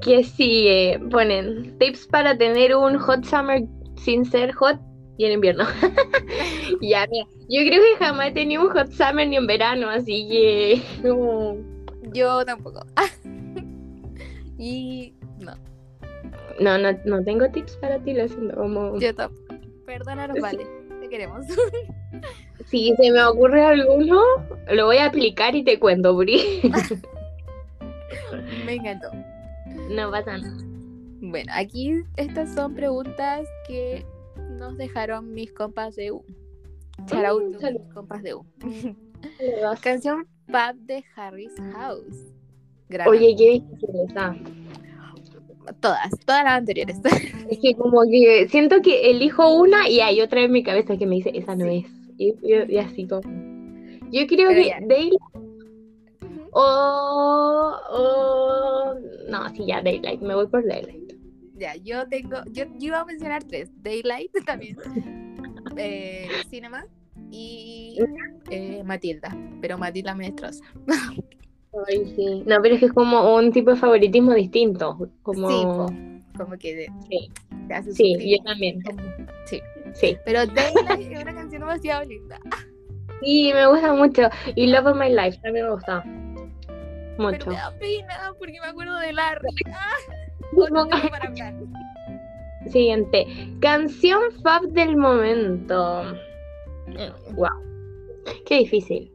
[0.00, 1.00] Que sigue?
[1.10, 3.62] Ponen tips para tener un hot summer
[3.96, 4.78] sin ser hot
[5.16, 5.64] y en invierno.
[6.80, 7.26] ya, mira.
[7.48, 10.82] Yo creo que jamás he tenido un hot summer ni en verano, así que.
[12.12, 12.84] Yo tampoco.
[14.58, 15.14] y
[16.60, 18.56] no, No, no, tengo tips para ti, lo siento.
[18.56, 18.98] Como...
[18.98, 19.54] yo tampoco.
[19.86, 20.66] Perdónanos, vale.
[21.00, 21.46] Te queremos.
[22.66, 24.22] Si se me ocurre alguno,
[24.70, 26.62] lo voy a aplicar y te cuento, Bri.
[28.64, 29.08] Me encantó.
[29.90, 30.56] no pasa nada.
[31.20, 34.04] Bueno, aquí estas son preguntas que
[34.58, 36.24] nos dejaron mis compas de U.
[37.12, 38.46] Out Mm, mis compas de U.
[39.82, 42.32] Canción Pub de Harry's House.
[42.88, 44.36] Gran Oye, qué difícil está.
[45.80, 46.96] Todas, todas las anteriores.
[47.50, 51.06] Es que como que siento que elijo una y hay otra en mi cabeza que
[51.06, 51.84] me dice, esa no Sí.
[51.86, 51.92] es.
[52.18, 53.22] Y, y- y así como.
[54.10, 54.80] Yo creo Pero que ya.
[54.80, 55.20] Daylight
[56.54, 58.94] o, o...
[59.28, 60.20] No, sí, ya, Daylight.
[60.20, 61.12] Me voy por Daylight.
[61.56, 64.76] Ya, yo tengo, yo, yo iba a mencionar tres, Daylight también,
[65.76, 66.84] eh, Cinema
[67.30, 67.98] y
[68.50, 70.64] eh, Matilda, pero Matilda me destroza.
[71.88, 72.42] Ay, sí.
[72.46, 75.08] No, pero es que es como un tipo de favoritismo distinto.
[75.22, 75.48] Como...
[75.48, 75.86] Sí, po,
[76.44, 77.30] como que de- Sí.
[77.92, 78.82] Sí, yo también.
[79.46, 79.60] Sí.
[79.94, 80.16] Sí.
[80.24, 82.38] Pero Daylight es una canción demasiado linda.
[83.22, 84.22] Sí, me gusta mucho.
[84.54, 86.02] Y Love of My Life también me gusta.
[87.16, 87.50] Pero Mucho.
[87.50, 89.48] me da pena porque me acuerdo de Larry.
[89.68, 89.96] Ah,
[91.10, 91.54] para hablar.
[92.70, 93.26] Siguiente.
[93.60, 96.04] Canción fab del momento.
[97.34, 97.48] Wow.
[98.46, 99.10] Qué difícil.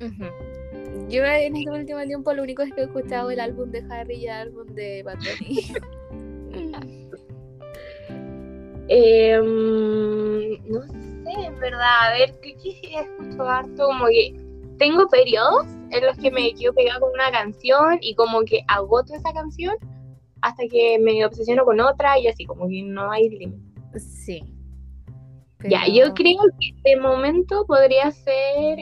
[0.00, 0.24] Ujú.
[1.08, 4.16] Yo en este último tiempo lo único es que he escuchado el álbum de Harry
[4.16, 5.18] y el álbum de Bad.
[8.88, 12.08] Eh, mm, no sé, en verdad.
[12.08, 13.86] A ver, ¿qué, qué escucho harto?
[13.86, 14.34] Como que
[14.78, 19.14] tengo periodos en los que me quedo pegada con una canción y como que agoto
[19.14, 19.74] esa canción
[20.42, 23.60] hasta que me obsesiono con otra y así, como que no hay límite.
[23.98, 24.40] sí.
[25.68, 28.78] Ya, Pero- yo creo que de momento podría ser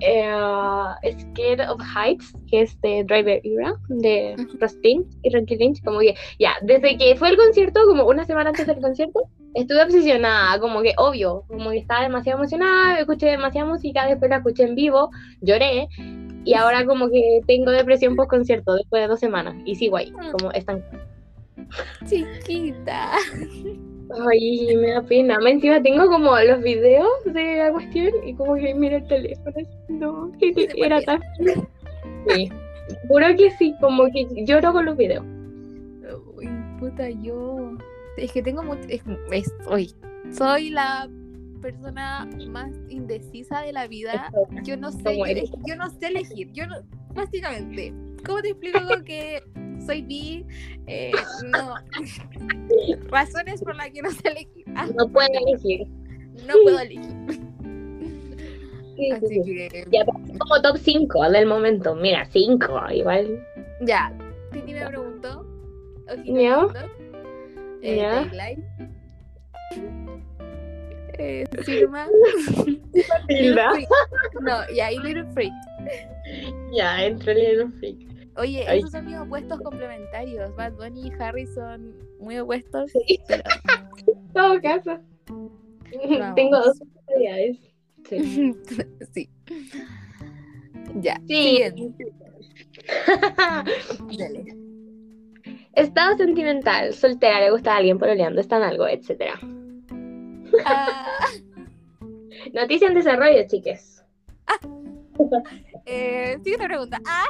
[0.00, 4.58] eh, Scared of Heights, que es de Driver Era, de Ujú.
[4.60, 5.82] Rustin y Rocky Lynch.
[5.84, 9.82] Como que, ya, desde que fue el concierto, como una semana antes del concierto, estuve
[9.82, 14.64] obsesionada, como que obvio, como que estaba demasiado emocionada, escuché demasiada música, después la escuché
[14.64, 15.10] en vivo,
[15.40, 15.88] lloré.
[16.44, 20.10] Y ahora como que tengo depresión post concierto después de dos semanas y sigo ahí,
[20.32, 20.82] como están
[22.06, 23.12] Chiquita.
[24.28, 25.38] Ay, me da pena.
[25.38, 29.54] Más encima tengo como los videos de la cuestión y como que miro el teléfono.
[29.88, 30.32] No,
[30.76, 31.20] era tan.
[32.28, 32.50] Sí.
[33.08, 35.24] Juro que sí, como que lloro con los videos.
[36.36, 37.76] Uy, puta, yo.
[38.16, 38.82] Es que tengo mucho.
[38.88, 39.94] Es, es- uy,
[40.32, 41.08] soy la
[41.62, 44.32] persona más indecisa de la vida.
[44.64, 46.50] Yo no sé, ¿Cómo yo, yo no sé elegir.
[46.52, 46.76] Yo no,
[47.14, 47.92] básicamente,
[48.26, 49.42] ¿cómo te explico que
[49.84, 50.44] soy bi?
[50.86, 51.12] Eh,
[51.52, 51.74] no.
[53.10, 54.64] Razones por las que no sé elegir.
[54.74, 55.86] Ah, No puedo elegir.
[56.46, 57.16] no puedo elegir.
[58.96, 59.54] Sí, sí, Así sí.
[59.68, 59.84] que.
[59.90, 61.94] Ya, como top 5 del momento.
[61.94, 63.42] Mira, 5, igual.
[63.82, 64.12] Ya,
[64.52, 65.46] Titi me preguntó,
[66.24, 66.74] lindos.
[67.82, 67.96] Eh.
[68.02, 68.58] Daylight.
[71.18, 72.06] Eh, Firma.
[74.42, 75.52] No, y ahí Little Freak.
[76.72, 78.09] Ya, entró Little Freak.
[78.40, 78.78] Oye, Ay.
[78.78, 80.54] esos son mis opuestos complementarios.
[80.56, 82.90] Bad Bunny y Harry son muy opuestos.
[82.92, 83.20] Sí.
[83.28, 83.42] pero-
[84.06, 84.98] En todo caso.
[85.28, 86.34] Vamos.
[86.34, 87.58] Tengo dos personalidades.
[88.08, 88.54] Sí.
[89.12, 89.28] sí.
[90.96, 91.20] Ya.
[91.28, 91.62] Sí.
[94.18, 94.56] Dale.
[95.74, 99.38] Estado sentimental, soltera, le gusta a alguien pololeando, está en algo, etcétera.
[100.64, 101.06] Ah,
[102.52, 104.02] Noticia en desarrollo, chiques.
[105.86, 106.98] eh, siguiente pregunta.
[107.06, 107.28] Ah,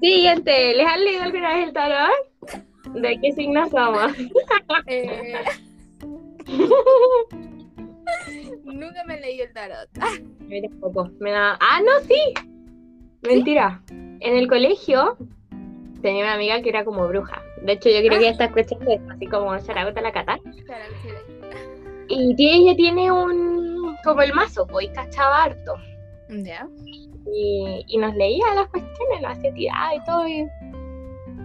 [0.00, 2.10] Siguiente, ¿les han leído alguna vez el tarot?
[2.94, 4.12] ¿De qué signo somos?
[4.86, 5.34] eh,
[8.64, 9.88] nunca me leí el tarot.
[10.00, 10.12] Ah,
[10.48, 12.16] Yo tampoco, me da- Ah, no, sí.
[13.22, 13.82] Mentira.
[13.88, 15.16] En el colegio
[16.02, 17.42] tenía una amiga que era como bruja.
[17.62, 20.38] De hecho, yo creo que ella está escuchando esto, así como Charagota la Cata.
[22.08, 23.96] Y ella tiene un.
[24.04, 25.74] como el mazo, pues, cachaba harto.
[26.28, 26.68] Ya.
[27.32, 30.28] Y, y nos leía las cuestiones, nos hacía tirada y todo.
[30.28, 30.46] Y,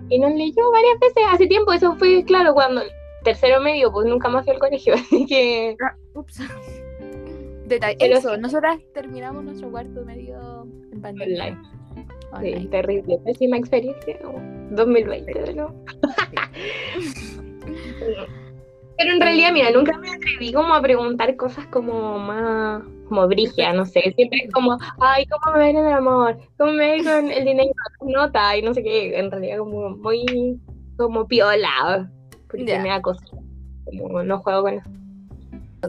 [0.09, 1.71] y nos leyó varias veces hace tiempo.
[1.71, 2.81] Eso fue, claro, cuando
[3.23, 4.93] tercero medio, pues nunca más fui al colegio.
[4.95, 5.75] Así que.
[6.13, 6.41] Ups.
[7.65, 7.97] Detalle.
[7.99, 8.41] Eso, sí.
[8.41, 11.43] nosotras terminamos nuestro cuarto medio en pandemia.
[11.43, 11.57] Online.
[12.31, 12.61] Online.
[12.61, 13.19] Sí, terrible.
[13.25, 14.17] Pésima experiencia.
[14.23, 14.59] ¿no?
[14.71, 15.73] 2020 de nuevo.
[18.97, 23.73] Pero en realidad, mira, nunca me atreví como a preguntar cosas como más, como brigia,
[23.73, 24.13] no sé.
[24.15, 26.37] Siempre es como, ay, ¿cómo me va a ir en el amor?
[26.57, 27.71] ¿Cómo me ir con el dinero?
[27.99, 29.19] Las notas y no sé qué.
[29.19, 30.59] En realidad, como muy,
[30.97, 32.09] como piola.
[32.47, 33.29] Porque me da cosas.
[33.85, 34.89] Como no juego con eso.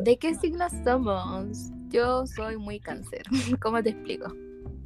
[0.01, 1.71] ¿De qué signo somos?
[1.89, 3.23] Yo soy muy cáncer.
[3.61, 4.33] ¿Cómo te explico?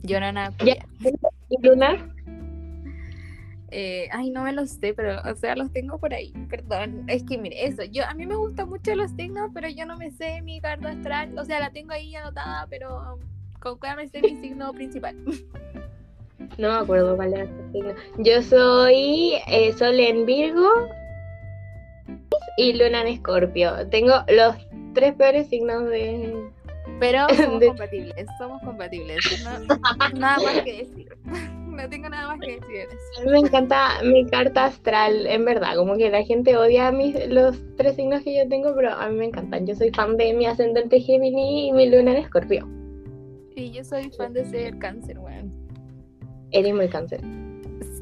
[0.03, 0.53] Yo no nada.
[0.61, 2.15] ¿Y Luna?
[3.77, 6.33] Eh, ay, no me los sé, pero, o sea, los tengo por ahí.
[6.49, 7.03] Perdón.
[7.09, 7.83] Es que, mire, eso.
[7.83, 10.91] Yo, a mí me gustan mucho los signos, pero yo no me sé mi carta
[10.91, 11.37] astral.
[11.37, 13.19] O sea, la tengo ahí anotada, pero
[13.59, 15.17] con cuál me sé mi signo principal.
[16.59, 17.95] No me acuerdo cuál era su signo.
[18.19, 20.69] Yo soy eh, Sol en Virgo
[22.59, 23.89] y Luna en Escorpio.
[23.89, 24.55] Tengo los
[24.95, 26.49] tres peores signos de.
[27.01, 29.19] Pero somos De- compatibles, somos compatibles.
[29.43, 29.59] No,
[30.19, 31.09] nada más que decir.
[31.85, 32.89] No tengo nada más que decir.
[33.19, 35.77] A mí me encanta mi carta astral, en verdad.
[35.77, 39.17] Como que la gente odia mis, los tres signos que yo tengo, pero a mí
[39.17, 39.67] me encantan.
[39.67, 42.69] Yo soy fan de mi ascendente Gemini y mi Luna en Escorpio.
[43.57, 45.53] Y yo soy fan de ser cáncer, weón.
[46.51, 47.21] Eres muy cáncer.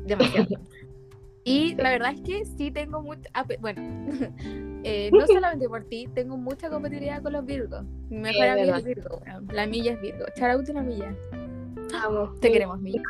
[0.06, 0.48] Demasiado.
[1.44, 3.28] Y la verdad es que sí tengo mucha.
[3.34, 3.82] ah, Bueno,
[4.84, 7.84] eh, no solamente por ti, tengo mucha compatibilidad con los Virgos.
[8.10, 8.84] Mi mejor amiga es.
[8.84, 9.48] Virgo, weón.
[9.52, 10.24] La milla es Virgo.
[10.36, 11.16] Shout out a la milla.
[11.92, 12.38] Vamos.
[12.38, 13.02] Te queremos, Milla.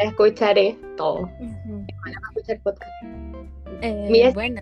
[0.00, 1.22] Escucharé todo.
[1.40, 1.86] Ujú.
[2.34, 2.90] Escuchar podcast.
[3.82, 4.60] Eh, Milla es- bueno.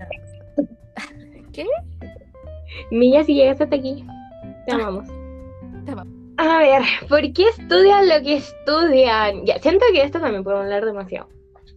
[1.52, 1.66] ¿Qué?
[2.90, 4.04] Milla, si llegas hasta aquí,
[4.66, 5.06] te amamos.
[5.84, 6.14] Te amamos.
[6.38, 9.44] A ver, ¿por qué estudian lo que estudian?
[9.46, 11.28] Ya, siento que esto también puedo hablar demasiado.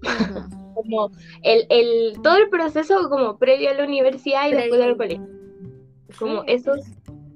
[0.75, 1.11] Como
[1.43, 5.17] el, el, todo el proceso como previo a la universidad y después del Previo.
[5.17, 5.39] colegio.
[6.17, 6.53] Como Sí.
[6.53, 6.79] esos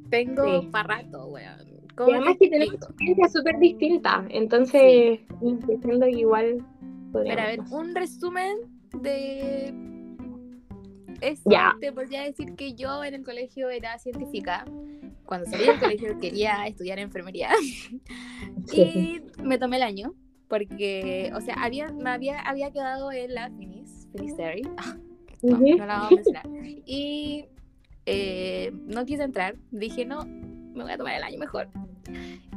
[0.10, 0.68] Tengo Sí.
[0.72, 1.63] para rato, weón.
[1.94, 6.66] Y ¿Cómo además que tenemos experiencias súper distintas, entonces que igual
[7.14, 8.58] Pero a ver, un resumen
[9.02, 9.74] de
[11.22, 11.50] eso.
[11.50, 11.76] Ya.
[11.80, 14.66] Te podría decir que yo en el colegio era científica.
[15.26, 17.50] Cuando salí del colegio quería estudiar enfermería.
[18.68, 19.22] Sí.
[19.38, 20.14] Y me tomé el año.
[20.48, 24.62] Porque, o sea, había, me había, había quedado en la Finis, Finisterre.
[25.46, 26.46] Ah, no la vamos a mencionar.
[26.86, 27.46] Y
[28.06, 29.58] eh, no quise entrar.
[29.72, 30.26] Dije, no,
[30.74, 31.68] me voy a tomar el año mejor.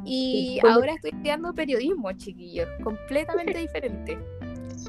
[0.04, 0.74] Y Sí, ¿cómo?
[0.74, 2.68] ahora estoy estudiando periodismo, chiquillos.
[2.82, 4.18] Completamente diferente.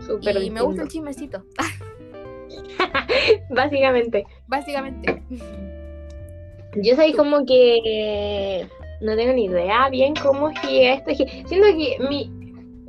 [0.05, 1.43] Súper Y me gusta el chismecito.
[3.49, 4.25] Básicamente.
[4.47, 5.21] Básicamente.
[6.75, 8.67] Yo soy como que
[9.01, 11.11] no tengo ni idea bien cómo es que esto.
[11.15, 12.29] Siento que mi,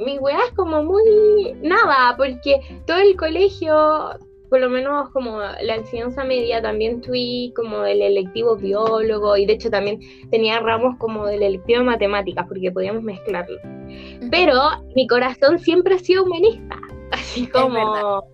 [0.04, 4.10] mi weá es como muy nada, porque todo el colegio,
[4.48, 9.54] por lo menos como la enseñanza media, también tuve como el electivo biólogo y de
[9.54, 13.58] hecho también tenía ramos como del electivo de matemáticas, porque podíamos mezclarlo.
[14.30, 14.60] Pero
[14.94, 16.78] mi corazón siempre ha sido humanista,
[17.12, 18.24] así como...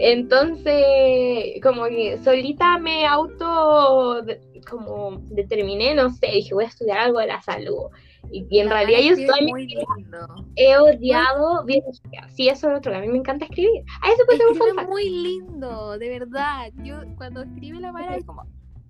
[0.00, 4.22] Entonces, como que solita me auto
[4.68, 7.86] como determiné, no sé, dije voy a estudiar algo de la salud.
[8.30, 10.46] Y, y en La realidad yo verdad es que toda es mi muy lindo.
[10.56, 12.28] he odiado biología.
[12.34, 13.84] Sí, eso es otro, que a mí me encanta escribir.
[14.02, 16.70] Ah, eso puede ser un muy lindo, de verdad.
[16.84, 18.44] Yo cuando escribe la Mara es como.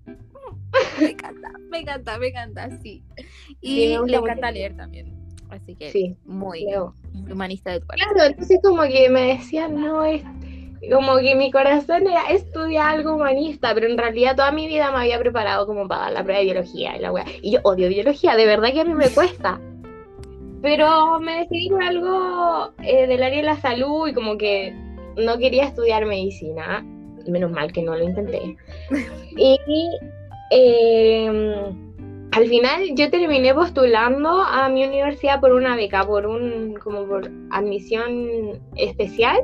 [0.05, 3.03] "Mm, Me encanta, me encanta, me encanta, sí.
[3.61, 5.19] Y Sí, me gusta le encanta leer también.
[5.49, 6.65] Así que Sí, muy
[7.31, 8.03] humanista de tu parte.
[8.03, 10.21] Claro, entonces como que me decían, no, es,
[10.91, 14.99] como que mi corazón era estudiar algo humanista, pero en realidad toda mi vida me
[14.99, 17.25] había preparado como para la prueba de biología y la wea.
[17.41, 19.59] Y yo odio biología, de verdad que a mí me cuesta.
[20.61, 24.73] Pero me decidí por algo eh, del área de la salud y como que
[25.17, 26.85] no quería estudiar medicina.
[27.27, 28.55] Menos mal que no lo intenté.
[29.37, 29.57] Y
[30.51, 31.73] eh,
[32.31, 37.29] al final yo terminé postulando a mi universidad por una beca, por un, como por
[37.51, 39.37] admisión especial.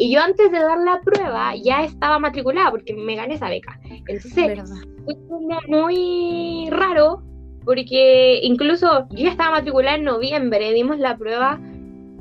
[0.00, 3.80] Y yo antes de dar la prueba ya estaba matriculada porque me gané esa beca.
[4.06, 5.16] Entonces fue
[5.66, 7.20] muy raro
[7.64, 11.60] porque incluso yo ya estaba matriculada en noviembre, dimos la prueba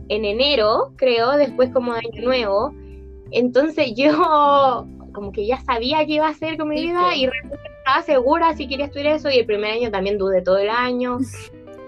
[0.10, 2.74] en enero, creo, después como de año nuevo.
[3.30, 8.02] Entonces yo como que ya sabía qué iba a hacer con mi vida y estaba
[8.02, 11.20] segura si quería estudiar eso y el primer año también dudé todo el año.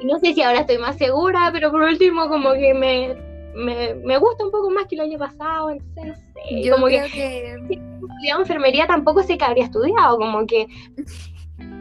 [0.02, 3.18] Y no sé si ahora estoy más segura, pero por último como que me,
[3.60, 6.64] me, gusta un poco más que el año pasado, entonces no sé.
[6.64, 7.82] Yo como creo que, que...
[8.22, 10.68] si enfermería tampoco sé que habría estudiado, como que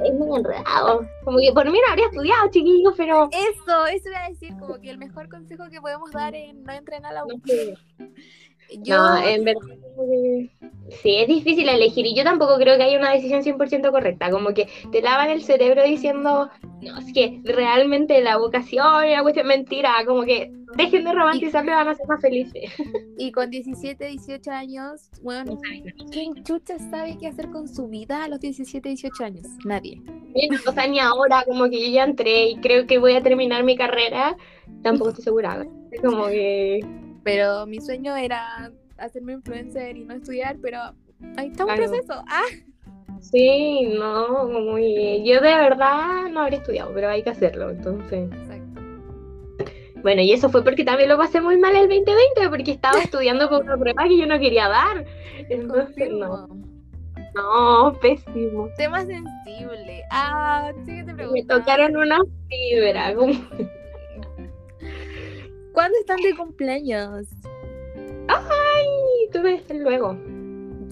[0.05, 1.07] es muy enredado.
[1.25, 3.29] Como que por mí no habría estudiado, chiquillos, pero...
[3.33, 6.73] Eso, eso iba a decir, como que el mejor consejo que podemos dar es no
[6.73, 7.41] entrenar a la No.
[8.83, 9.61] Yo, No, en verdad.
[11.03, 14.31] Sí, es difícil elegir y yo tampoco creo que haya una decisión 100% correcta.
[14.31, 16.49] Como que te lavan el cerebro diciendo,
[16.81, 19.93] no, es que realmente la vocación y la cuestión mentira.
[20.07, 22.73] Como que dejen de romantizarlo y van a ser más felices.
[23.19, 25.59] y con 17, 18 años, bueno,
[26.11, 29.47] ¿quién chucha sabe qué hacer con su vida a los 17, 18 años?
[29.65, 30.01] Nadie.
[30.67, 33.65] O sea, ni ahora, como que yo ya entré y creo que voy a terminar
[33.65, 34.37] mi carrera.
[34.83, 35.67] Tampoco estoy segura.
[35.91, 36.81] Es como que.
[37.31, 40.79] Pero mi sueño era hacerme influencer y no estudiar, pero
[41.37, 41.83] ahí está un Claro.
[41.91, 42.23] proceso.
[42.29, 42.43] Ah,
[43.21, 47.71] Sí, no, como que yo de verdad no habría estudiado, pero hay que hacerlo.
[47.71, 48.31] Entonces.
[48.33, 48.81] exacto.
[50.03, 53.49] Bueno, y eso fue porque también lo pasé muy mal el 2020, porque estaba estudiando
[53.49, 55.05] por una prueba que yo no quería dar.
[55.51, 56.59] Entonces, no, Confirmo.
[57.35, 58.69] no, pésimo.
[58.77, 60.03] Tema sensible.
[60.13, 61.59] Ah, siguiente Me pregunta.
[61.59, 63.15] tocaron una fibra.
[63.17, 63.33] como-
[65.79, 67.29] ¿Cuándo están de cumpleaños?
[68.27, 70.19] Ay, tú ves luego.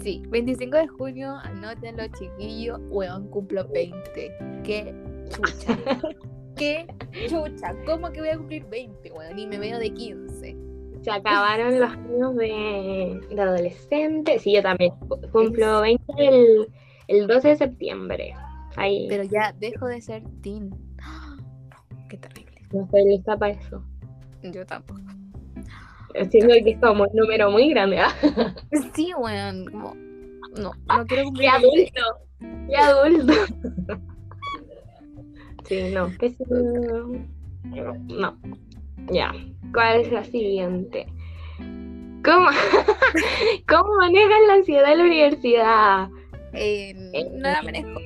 [0.00, 2.78] Sí, 25 de junio, anótenlo, chiquillos.
[2.90, 4.00] Weón, cumplo 20.
[4.62, 4.94] Qué
[5.28, 5.76] chucha.
[6.56, 6.86] Qué
[7.26, 7.74] chucha.
[7.84, 9.36] ¿Cómo que voy a cumplir 20, weón?
[9.36, 10.56] Y me veo de 15.
[11.02, 14.38] Se acabaron los años de, de adolescente.
[14.38, 14.92] Sí, yo también.
[15.32, 16.68] Cumplo 20 el,
[17.08, 18.34] el 12 de septiembre.
[18.76, 20.70] Ahí Pero ya dejo de ser teen.
[22.08, 22.62] Qué terrible.
[22.72, 23.82] no estoy lista para eso.
[24.42, 25.00] Yo tampoco.
[26.30, 27.98] Siento que es como un número muy grande.
[27.98, 28.14] ¿ah?
[28.94, 29.66] Sí, weón.
[29.66, 29.94] Como,
[30.56, 32.00] no, no quiero ¡Qué cumplir 20.
[32.00, 32.02] adulto!
[32.68, 33.32] ¡Qué adulto!
[35.64, 37.26] Sí, no, pésimo.
[38.08, 38.38] No.
[39.10, 39.32] Ya.
[39.72, 41.06] ¿Cuál es la siguiente?
[42.24, 42.48] ¿Cómo,
[43.68, 46.08] ¿Cómo manejan la ansiedad en la universidad?
[46.54, 46.94] Eh,
[47.32, 47.88] no la manejo.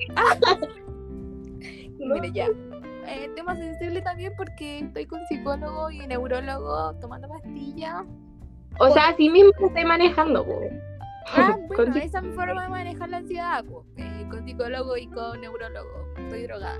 [1.98, 2.48] Mire, ya.
[3.10, 8.04] Eh, tema sensible también porque estoy con psicólogo y neurólogo tomando pastillas.
[8.78, 10.44] O sea, así mismo estoy manejando.
[10.44, 10.60] po.
[11.34, 13.84] Ah, bueno, esa es mi forma de manejar la ansiedad, po.
[13.96, 16.14] Eh, con psicólogo y con neurólogo.
[16.18, 16.78] Estoy drogada.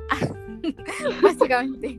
[1.22, 1.98] Básicamente.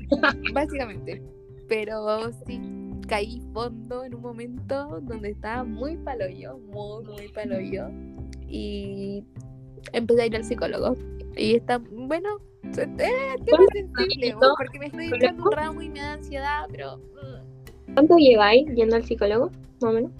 [0.54, 1.22] Básicamente.
[1.68, 2.58] Pero sí,
[3.06, 7.88] caí fondo en un momento donde estaba muy paloyo, muy, muy paloyo.
[8.48, 9.24] Y
[9.92, 10.96] empecé a ir al psicólogo.
[11.36, 12.38] Y está, bueno,
[12.78, 14.46] eh, tema ¿Cuánto sensible, tiempo?
[14.56, 16.96] porque me estoy echando un ramo y me da ansiedad, pero...
[16.98, 19.50] mm, ¿Cuánto lleváis yendo al psicólogo?
[19.80, 20.10] Más o menos.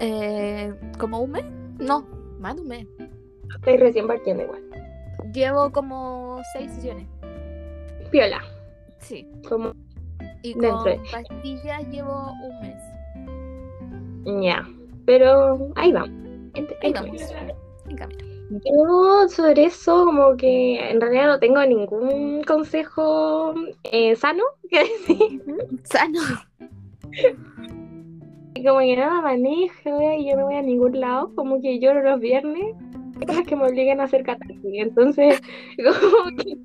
[0.00, 1.44] Eh, ¿Como un mes?
[1.78, 2.06] No,
[2.38, 2.86] más de un mes.
[3.56, 4.62] Estoy recién partiendo igual.
[5.32, 7.06] Llevo como seis sesiones.
[8.10, 8.40] Piola.
[8.98, 9.26] Sí.
[9.48, 9.72] Como,
[10.42, 14.44] Y Dentro con de- pastillas llevo un mes.
[14.44, 14.64] ya.
[15.06, 16.10] Pero ahí vamos.
[16.82, 17.20] Ahí vamos.
[17.88, 18.24] En camino.
[18.50, 25.42] Yo sobre eso como que en realidad no tengo ningún consejo eh, sano que decir.
[25.84, 26.20] Sano.
[28.64, 31.30] Como que me manejo y yo no voy a ningún lado.
[31.34, 32.74] Como que lloro los viernes.
[33.26, 34.58] Cosas que me obligan a hacer catarsis.
[34.62, 35.42] Entonces,
[35.76, 36.56] como que...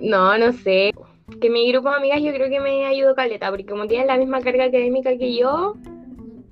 [0.00, 0.92] No, no sé.
[1.40, 3.48] Que mi grupo de amigas yo creo que me ayudó caleta.
[3.50, 5.74] Porque como tienen la misma carga académica que yo,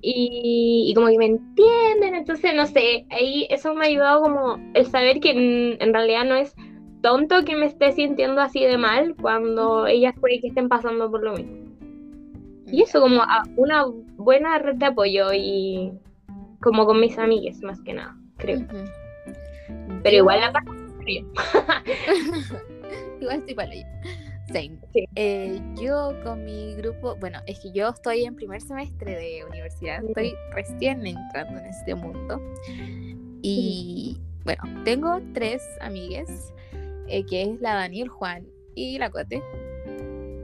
[0.02, 4.58] y, y como que me entienden, entonces no sé, ahí eso me ha ayudado como
[4.74, 6.54] el saber que en, en realidad no es
[7.02, 11.22] tonto que me esté sintiendo así de mal cuando ellas puede que estén pasando por
[11.22, 11.56] lo mismo.
[12.72, 13.84] Y eso como a- una
[14.16, 15.92] buena red de apoyo y
[16.62, 18.60] como con mis amigas más que nada, creo.
[20.02, 20.72] Pero igual la paso
[21.02, 21.26] frío.
[23.20, 23.86] Igual estoy para ello.
[24.52, 24.78] Same.
[24.92, 25.08] Sí.
[25.14, 30.04] Eh, yo con mi grupo, bueno, es que yo estoy en primer semestre de universidad,
[30.04, 32.40] estoy recién entrando en este mundo.
[33.42, 36.52] Y bueno, tengo tres amigues,
[37.08, 39.42] eh, que es la Dani, el Juan y la Cote.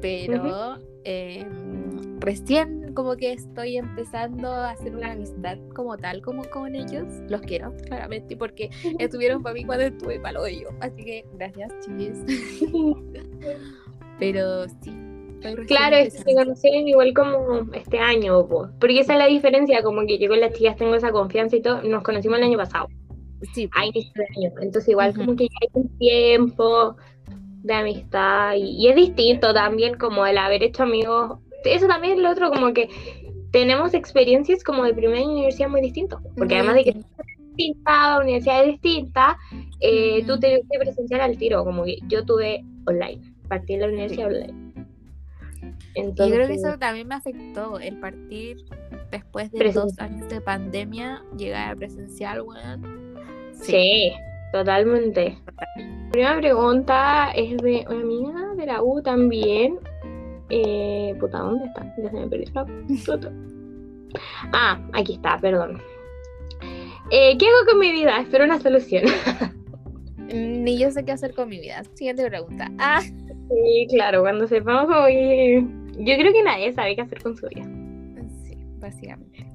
[0.00, 6.74] Pero em, recién como que estoy empezando a hacer una amistad como tal, como con
[6.74, 7.06] ellos.
[7.28, 10.68] Los quiero, claramente, porque estuvieron para mí cuando estuve para lo de yo.
[10.80, 12.18] Así que gracias, chiquis.
[14.18, 14.92] Pero sí.
[15.66, 18.68] Claro, es que se conocieron igual como este año, po.
[18.80, 21.62] porque esa es la diferencia, como que yo con las chicas tengo esa confianza y
[21.62, 22.88] todo, nos conocimos el año pasado,
[23.52, 26.96] Sí, a inicio de año, entonces igual como que ya hay un tiempo
[27.62, 32.18] de amistad y, y es distinto también como el haber hecho amigos, eso también es
[32.20, 32.88] lo otro, como que
[33.52, 36.96] tenemos experiencias como de primera universidad muy distintos, porque además de que
[37.56, 39.38] distinta, universidad es distinta,
[39.80, 40.34] eh, Ujú.
[40.34, 44.26] tú te que presenciar al tiro, como que yo tuve online, partí en la universidad
[44.28, 44.72] online.
[45.94, 48.58] Y Entonces, yo creo que eso también me afectó, el partir
[49.10, 53.14] después de Presen- dos años de pandemia, llegar a presencial, weón.
[53.54, 54.12] Sí,
[54.52, 55.38] totalmente.
[55.66, 59.78] La primera pregunta es de una amiga de la U también.
[60.50, 61.94] Eh, puta, ¿dónde está?
[61.98, 62.66] Ya se me perdió la.
[64.52, 65.78] Ah, aquí está, perdón.
[67.10, 68.18] Eh, ¿Qué hago con mi vida?
[68.20, 69.04] Espero una solución.
[70.28, 71.82] Ni yo sé qué hacer con mi vida.
[71.94, 72.70] Siguiente pregunta.
[72.78, 73.00] Ah,
[73.48, 75.64] Sí, claro, cuando sepamos que-
[75.98, 77.64] Yo creo que nadie sabe qué hacer con su vida.
[78.44, 79.46] sí, básicamente.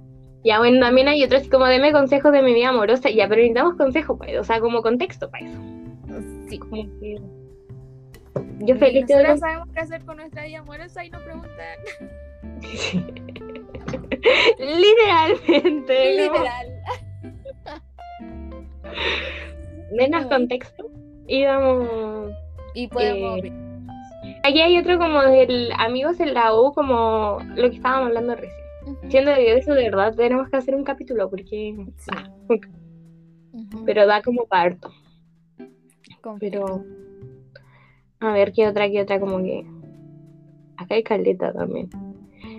[0.44, 3.10] Ya, bueno, también hay otros como deme consejos de mi vida amorosa.
[3.12, 5.60] Ya, pero necesitamos consejos para eso, o sea, como contexto para eso.
[6.50, 6.58] Sí.
[6.58, 7.22] Como que-
[8.62, 11.52] Yo feliz doy nosotras sabemos qué hacer con nuestra vida amorosa y nos preguntan.
[14.60, 16.16] Literalmente.
[16.18, 16.34] ¿no?
[16.34, 16.68] Literal.
[19.92, 20.30] Denos Ay.
[20.30, 20.90] contexto
[21.28, 22.32] y damos.
[22.74, 23.44] Y podemos.
[23.44, 23.52] Eh,
[24.44, 28.62] Aquí hay otro como del amigos en la U, como lo que estábamos hablando recién.
[29.10, 31.76] Siendo de eso, de verdad, tenemos que hacer un capítulo porque.
[31.98, 32.12] Sí.
[32.16, 32.30] ah,
[33.86, 34.92] pero da como parto.
[36.40, 36.84] Pero.
[38.20, 39.20] A ver, ¿qué otra, qué otra?
[39.20, 39.66] Como que.
[40.78, 41.90] Acá hay caleta también.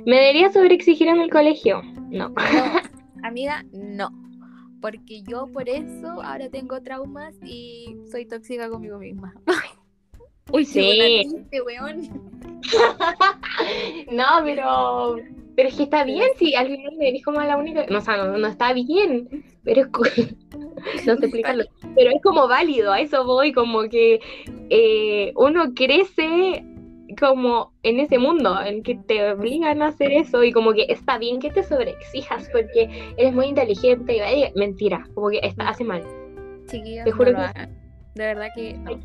[0.07, 1.83] ¿Me debería sobreexigir en el colegio?
[2.11, 2.28] No.
[2.28, 2.35] No,
[3.24, 4.11] amiga, no.
[4.80, 9.35] Porque yo por eso ahora tengo traumas y soy tóxica conmigo misma.
[10.51, 11.28] Uy, Sí.
[11.64, 12.32] weón.
[14.11, 15.16] No, pero.
[15.55, 17.84] Pero es que está bien si al final eres como la única.
[17.90, 19.45] No, o sea, no, no está bien.
[19.64, 19.90] Pero es.
[21.07, 21.64] No sé explicarlo.
[21.95, 23.53] Pero es como válido, a eso voy.
[23.53, 24.20] Como que
[24.70, 26.64] eh, uno crece
[27.20, 31.18] como en ese mundo en que te obligan a hacer eso y como que está
[31.18, 36.03] bien que te sobreexijas porque eres muy inteligente y mentira, como que está, hace mal.
[36.68, 37.68] Chiquillos, Te juro que-.
[38.14, 38.99] De verdad que no.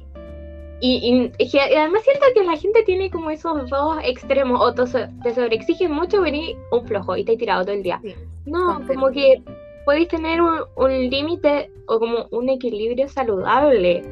[0.80, 4.86] Y, y- que además siento que la gente tiene como esos dos extremos, o te,
[4.86, 8.00] so- te sobreexiges mucho venís un flojo y te has tirado todo el día.
[8.04, 8.14] Sí,
[8.46, 9.42] No, como que
[9.86, 14.04] podéis tener un, un límite o como un equilibrio saludable.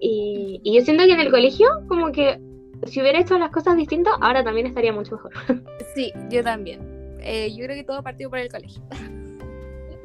[0.00, 2.38] Y, y yo siento que en el colegio, como que
[2.86, 5.32] si hubiera hecho las cosas distintas, ahora también estaría mucho mejor.
[5.94, 6.80] Sí, yo también.
[7.20, 8.82] Eh, yo creo que todo partió por el colegio.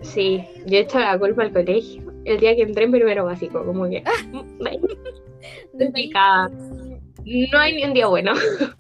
[0.02, 3.66] Sí, yo he hecho la culpa al colegio el día que entré en primero básico,
[3.66, 4.04] como que
[7.26, 8.34] Mm, no hay ni un día bueno.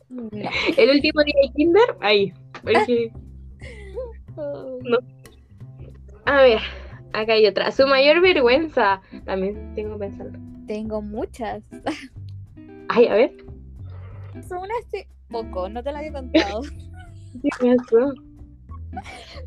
[0.10, 0.30] No.
[0.78, 2.34] El último día de kinder, ahí.
[2.64, 3.12] porque-
[6.26, 6.60] A ver,
[7.14, 7.72] acá hay otra.
[7.72, 9.01] Su mayor vergüenza.
[9.26, 10.38] También tengo pensando.
[10.68, 11.64] Tengo muchas.
[12.89, 13.36] Ay, a ver.
[14.47, 16.62] Son una hace poco, no te la había contado.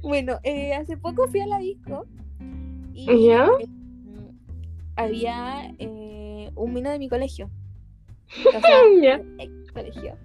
[0.02, 2.06] Bueno, eh, hace poco fui a la disco
[2.94, 3.46] y ¿Ya?
[3.46, 3.68] eh,
[4.96, 6.21] había eh,
[6.56, 7.50] un mino de mi colegio.
[8.56, 9.20] O sea,
[9.72, 10.16] colegio.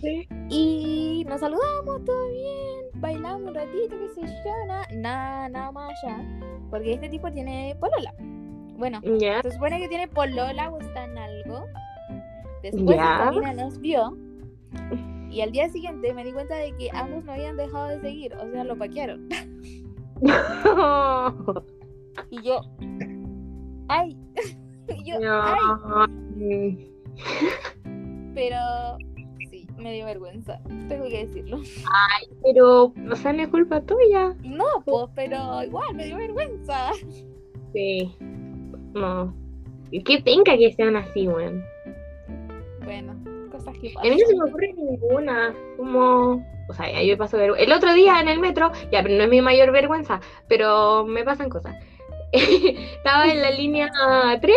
[0.00, 0.28] Sí.
[0.48, 5.92] Y nos saludamos, todo bien, bailamos un ratito, qué sé yo, nada, nada, nada más
[6.04, 6.18] allá.
[6.70, 8.14] Porque este tipo tiene polola.
[8.76, 9.40] Bueno, Ya.
[9.42, 11.64] se supone que tiene polola o está en algo.
[12.62, 14.16] Después esta mina nos vio.
[15.30, 18.34] Y al día siguiente me di cuenta de que ambos no habían dejado de seguir.
[18.34, 19.28] O sea, lo paquearon.
[22.30, 22.60] Y yo.
[23.88, 24.16] ¡Ay!
[25.12, 26.90] ¡Ay!
[28.34, 28.58] Pero
[29.50, 30.60] sí, me dio vergüenza.
[30.88, 31.60] Tengo que decirlo.
[32.42, 34.34] Pero, o sea, no es culpa tuya.
[34.44, 36.92] No, pues, pero igual me dio vergüenza.
[37.72, 38.14] Sí.
[38.94, 39.34] No.
[39.90, 41.64] Y Qué penca que sean así, weón.
[42.84, 43.14] Bueno,
[43.50, 44.48] cosas que A mí no se me pasan.
[44.48, 45.54] ocurre ninguna.
[45.76, 46.46] Como.
[46.68, 47.64] O sea, yo paso vergüenza.
[47.64, 51.24] El otro día en el metro, ya, pero no es mi mayor vergüenza, pero me
[51.24, 51.74] pasan cosas.
[52.32, 53.90] Estaba en la línea
[54.40, 54.56] 3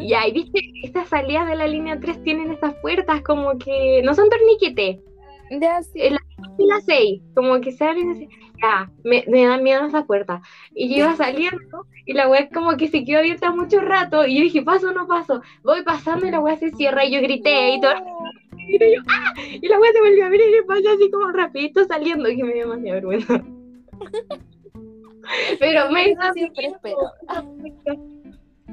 [0.00, 4.14] Y ahí, viste, estas salidas de la línea 3 tienen estas puertas como que no
[4.14, 5.00] son torniquete.
[5.60, 5.98] Ya, sí.
[6.10, 6.20] La,
[6.58, 8.28] la 6, como que se abren así.
[8.62, 10.40] Ya, me, me dan miedo esas puertas.
[10.74, 14.24] Y yo iba saliendo y la weá como que se quedó abierta mucho rato.
[14.26, 15.42] Y yo dije, paso o no paso.
[15.62, 17.94] Voy pasando y la weá se cierra y yo grité y todo.
[18.56, 19.34] Y yo, ¡ah!
[19.36, 22.54] Y la weá se volvió a abrir y pasó así como rapidito saliendo, que me
[22.54, 23.42] dio demasiada vergüenza.
[25.58, 27.12] Pero me Eso siempre espero.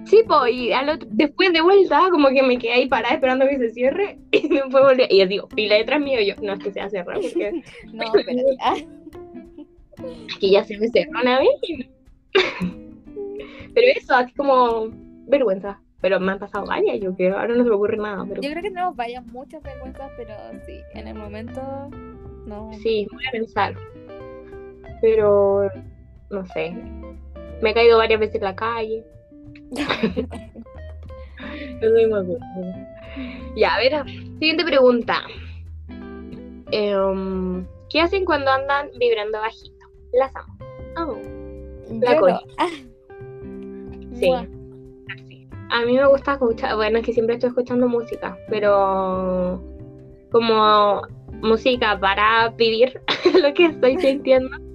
[0.06, 3.48] Sí, pues, y al otro- después de vuelta, como que me quedé ahí parada esperando
[3.48, 5.04] que se cierre y después volví.
[5.10, 7.62] Y yo digo, pila detrás mío, y yo, no es que sea cerrado, porque
[7.94, 8.76] No, pero ah,
[10.36, 11.50] aquí ya se me cerró una vez.
[13.74, 14.88] Pero eso, así como
[15.28, 15.80] vergüenza.
[16.02, 18.24] Pero me han pasado varias, yo creo, ahora no se me ocurre nada.
[18.28, 20.34] Pero yo creo que tenemos varias, muchas vergüenzas, pero
[20.66, 21.62] sí, en el momento
[22.46, 22.72] no.
[22.82, 23.76] sí, voy a pensar.
[25.02, 25.70] Pero,
[26.30, 26.74] no sé.
[27.62, 29.04] Me he caído varias veces en la calle.
[31.82, 32.36] No soy buena.
[33.56, 34.06] Ya, a ver,
[34.40, 35.24] siguiente pregunta.
[36.72, 39.86] Em, ¿Qué hacen cuando andan vibrando bajito?
[40.14, 40.58] Las amo.
[40.98, 41.18] Oh,
[42.02, 42.40] la no.
[42.58, 42.68] Ah.
[44.14, 44.32] Sí.
[44.32, 45.48] Así.
[45.72, 49.62] A mí me gusta escuchar, bueno, es que siempre estoy escuchando música, pero
[50.32, 51.02] como
[51.42, 53.02] música para vivir
[53.42, 54.58] lo que estoy sintiendo.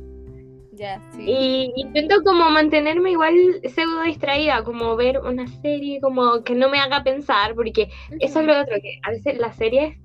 [0.85, 1.25] Ya, sí.
[1.27, 3.35] Y intento como mantenerme igual
[3.75, 7.89] pseudo distraída, como ver una serie, como que no me haga pensar, porque
[8.21, 9.97] eso es lo otro, que a veces las series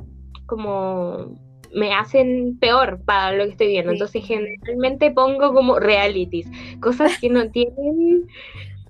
[0.46, 1.36] como
[1.76, 3.92] me hacen peor para lo que estoy viendo.
[3.92, 3.98] Sí.
[3.98, 6.48] Entonces generalmente pongo como realities,
[6.80, 8.26] cosas que no tienen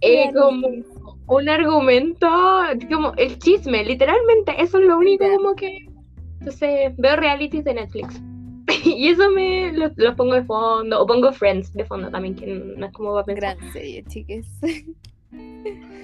[0.02, 0.68] eh, como
[1.26, 2.30] un argumento,
[2.92, 5.88] como el chisme, literalmente, eso es lo único como que...
[6.40, 8.22] Entonces veo realities de Netflix.
[8.86, 12.46] y eso me los, los pongo de fondo, o pongo Friends de fondo también, que
[12.48, 13.58] no es como va a pensar.
[13.58, 14.48] Gran serie, chiques.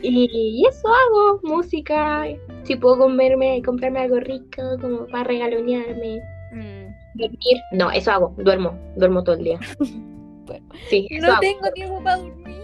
[0.01, 2.25] Y, y eso hago, música,
[2.63, 6.19] si puedo comerme, comprarme algo rico, como para regalonearme,
[6.53, 6.93] Mm.
[7.15, 7.57] dormir.
[7.71, 9.59] No, eso hago, duermo, duermo todo el día.
[10.45, 10.63] Bueno.
[10.89, 11.39] Sí, No hago.
[11.41, 12.55] tengo tiempo para dormir.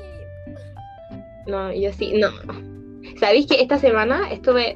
[1.48, 2.30] No, yo sí, no.
[3.20, 4.76] Sabéis que esta semana estuve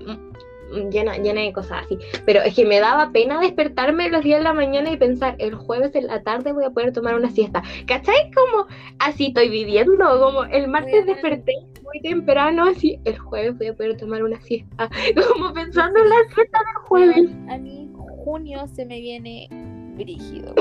[0.92, 4.44] llena, llena de cosas así, pero es que me daba pena despertarme los días de
[4.44, 7.64] la mañana y pensar, el jueves en la tarde voy a poder tomar una siesta.
[7.88, 8.32] ¿Cachai?
[8.32, 8.68] Como
[9.00, 11.54] así estoy viviendo, como el martes desperté
[11.84, 14.90] muy temprano, así el jueves voy a poder tomar una siesta,
[15.34, 17.30] como pensando en la siesta del jueves.
[17.50, 17.86] A mí
[18.26, 19.48] junio se me viene
[19.96, 20.54] brígido.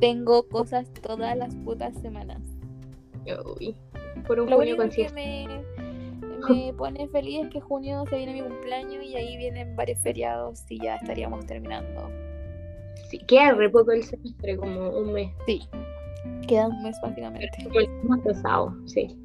[0.00, 2.40] Tengo cosas todas las putas semanas.
[3.60, 3.76] Uy,
[4.26, 5.14] por un Lo junio con siesta.
[5.14, 5.46] me,
[6.66, 10.64] me pone feliz es que junio se viene mi cumpleaños y ahí vienen varios feriados
[10.68, 12.10] y ya estaríamos terminando.
[13.10, 15.30] Sí, queda re poco el semestre, como un mes.
[15.46, 15.62] Sí,
[16.48, 17.50] queda un mes básicamente.
[17.64, 19.16] Como el más pesado, sí.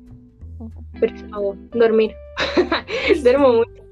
[1.00, 2.14] Pero eso hago, dormir.
[3.24, 3.84] Duermo mucho.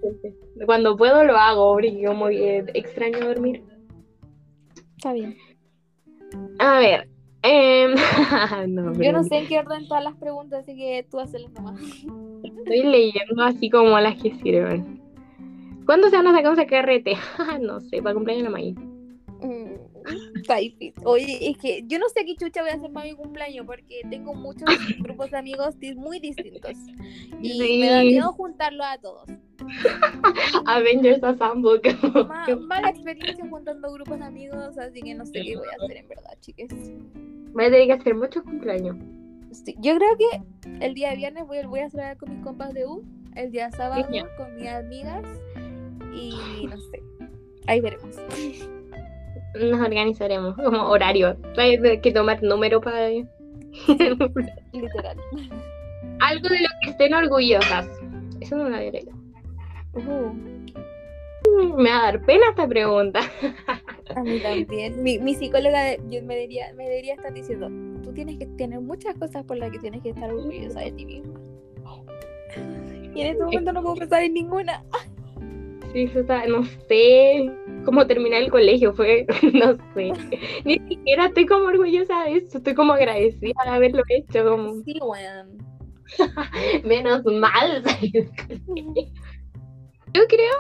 [0.66, 3.64] Cuando puedo lo hago, porque como que extraño dormir.
[4.98, 5.36] Está bien.
[6.60, 7.10] A ver.
[7.42, 7.96] Em,
[8.74, 11.82] no, Yo no sé en qué orden todas las preguntas, así que tú hacelas nomás.
[12.44, 15.02] Estoy leyendo así como las que sirven.
[15.86, 17.18] ¿Cuándo se van a sacar un carrete?
[17.62, 18.76] no sé, para cumpleaños de la maíz.
[21.06, 24.02] Oye, es que yo no sé qué chucha voy a hacer para mi cumpleaños porque
[24.10, 24.64] tengo muchos
[25.00, 26.74] grupos de amigos muy distintos.
[27.42, 27.80] Y Sí.
[27.80, 29.30] me da miedo juntarlos a todos.
[30.66, 31.82] Avengers Assemble.
[32.28, 35.98] Ma- mala experiencia juntando grupos de amigos, así que no sé qué voy a hacer
[35.98, 36.70] en verdad, chicas.
[37.54, 38.96] Voy a tener que hacer muchos cumpleaños.
[39.52, 42.86] Sí, yo creo que el día viernes voy, voy a celebrar con mis compas de
[42.86, 43.04] U,
[43.36, 44.28] el día sábado Ya.
[44.38, 45.26] con mis amigas
[46.14, 47.02] y no sé.
[47.68, 48.16] Ahí veremos.
[49.56, 51.38] Nos organizaremos como horario.
[51.58, 53.10] Hay que tomar número para.
[54.72, 55.18] Literal.
[56.20, 57.88] Algo de lo que estén orgullosas.
[58.42, 59.14] Eso no lo había leído.
[59.94, 60.34] Uh,
[61.78, 63.22] Me va a dar pena esta pregunta.
[64.16, 65.02] a mí también.
[65.02, 67.70] Mi, mi psicóloga yo me, debería, me debería estar diciendo,
[68.04, 71.06] tú tienes que tener muchas cosas por las que tienes que estar orgullosa de ti
[71.06, 71.40] misma.
[73.16, 74.84] Y en este momento no puedo pensar en ninguna.
[75.92, 76.10] Sí,
[76.48, 77.52] no sé
[77.84, 80.12] cómo terminar el colegio, fue, no sé.
[80.66, 85.00] Ni siquiera estoy como orgullosa de eso, estoy como agradecida de haberlo hecho, como Sí,
[85.02, 85.58] weón.
[86.86, 87.84] menos mal.
[90.14, 90.56] Yo creo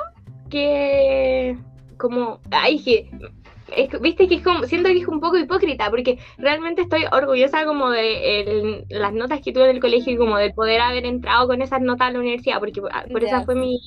[0.49, 1.57] que
[1.97, 3.09] como, ay, que,
[3.75, 7.65] es viste que es como, siento que es un poco hipócrita, porque realmente estoy orgullosa
[7.65, 11.05] como de el- las notas que tuve en el colegio y como de poder haber
[11.05, 13.79] entrado con esas notas a la universidad, porque ah, por esa fue mi...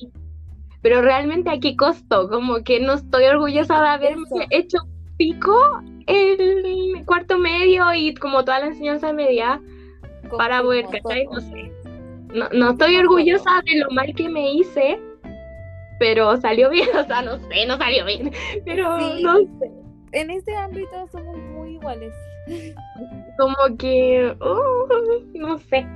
[0.83, 4.45] Pero realmente a qué costo, como que no estoy orgullosa de haberme Eso.
[4.51, 4.77] hecho
[5.17, 5.55] pico
[6.07, 9.59] el cuarto medio y como toda la enseñanza media
[10.37, 11.25] para poder, ¿cachai?
[11.25, 11.71] No sé.
[12.33, 14.99] No, no estoy orgullosa de lo mal que me hice,
[15.99, 18.31] pero salió bien, o sea, no sé, no salió bien,
[18.65, 19.23] pero Sí.
[19.23, 19.71] no sé,
[20.11, 22.13] En este ámbito somos muy iguales.
[23.37, 25.87] como que, uh, no sé.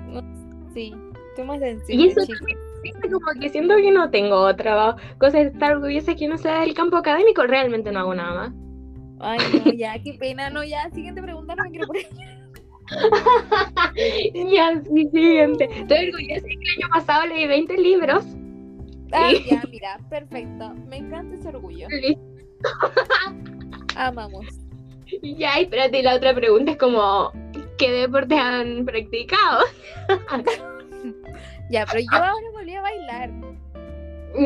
[0.73, 0.93] Sí,
[1.29, 1.59] estoy más
[1.89, 2.57] Y eso también,
[3.01, 6.73] como que siento que no tengo otra cosa de estar orgullosa que no sea del
[6.73, 8.53] campo académico, realmente no hago nada más.
[9.19, 10.89] Ay, no, ya, qué pena, no, ya.
[10.91, 12.07] Siguiente pregunta, no me quiero poner.
[14.53, 15.65] Ya, sí, siguiente.
[15.65, 18.23] Estoy orgullosa de que el año pasado leí 20 libros.
[19.11, 19.43] Ah, Sí.
[19.49, 20.73] ya, mira, perfecto.
[20.87, 21.87] Me encanta ese orgullo.
[23.95, 24.45] Amamos.
[25.23, 27.31] Ya, espérate, y la otra pregunta es como,
[27.77, 29.63] ¿qué deportes han practicado?
[31.69, 33.29] Ya, pero yo ahora volví a bailar.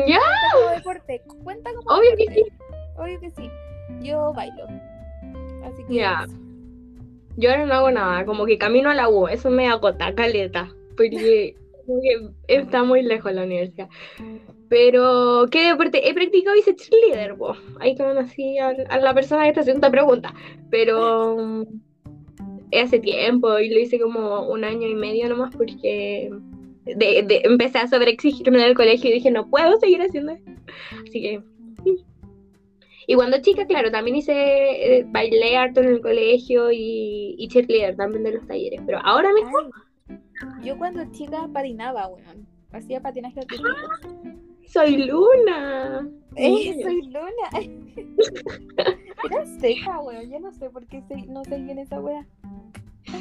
[0.06, 1.22] Ya, Cuenta como deporte.
[1.44, 2.44] Cuenta como obvio que sí.
[2.96, 3.50] Obvio que sí.
[4.00, 4.66] Yo bailo.
[5.64, 5.94] Así que.
[5.94, 6.26] Ya.
[7.36, 10.68] Yo ahora no hago nada, como que camino a la U, eso me agota, caleta,
[10.98, 11.56] porque
[12.46, 13.88] está muy lejos la universidad.
[14.68, 16.08] Pero, ¿qué deporte?
[16.08, 17.54] He practicado y hice cheerleader, po.
[17.80, 20.34] Ahí conocí a, a la persona que está haciendo esta pregunta,
[20.70, 21.64] pero mm,
[22.82, 26.30] hace tiempo y lo hice como un año y medio nomás porque
[26.84, 30.50] de, de- empecé a sobreexigirme en el colegio y dije, no puedo seguir haciendo esto.
[31.08, 31.42] Así que...
[31.84, 32.04] sí.
[33.06, 34.32] Y cuando chica, claro, también hice,
[34.98, 39.32] eh, bailé harto en el colegio y, y cheerleader también de los talleres, pero ahora
[39.32, 39.58] mismo,
[40.08, 42.46] Ay, yo cuando chica patinaba, weón.
[42.72, 43.68] Hacía patinaje artístico.
[44.66, 46.08] soy Luna.
[46.36, 47.50] ¡Eh, soy Luna!
[49.30, 50.30] Era seca, weón.
[50.30, 52.26] Yo no sé por qué se- no sé es esa wea.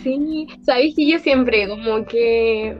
[0.03, 2.77] Sí, sabes que yo siempre como que,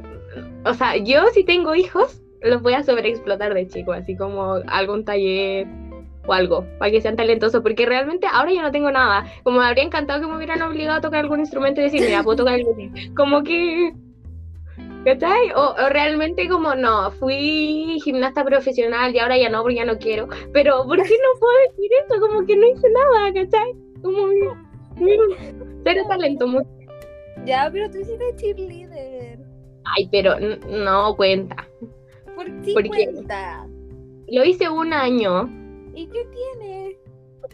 [0.65, 5.05] o sea, yo si tengo hijos, los voy a sobreexplotar de chico, así como algún
[5.05, 5.67] taller
[6.27, 9.65] o algo, para que sean talentosos, porque realmente ahora yo no tengo nada, como me
[9.65, 12.59] habría encantado que me hubieran obligado a tocar algún instrumento y decir, mira, puedo tocar
[12.59, 13.93] así, como que,
[15.03, 15.51] ¿cachai?
[15.55, 19.97] O, o realmente como no, fui gimnasta profesional y ahora ya no, porque ya no
[19.97, 22.19] quiero, pero ¿por qué no puedo decir eso?
[22.19, 23.73] Como que no hice nada, ¿cachai?
[24.03, 24.27] Como
[25.83, 26.63] cero talento, muy
[27.45, 29.10] Ya, pero tú hiciste cheerleader.
[29.83, 31.67] Ay, pero no cuenta.
[32.35, 32.89] ¿Por qué ¿Por qué?
[33.11, 33.67] cuenta?
[34.27, 35.49] Lo hice un año.
[35.93, 36.97] ¿Y qué tiene?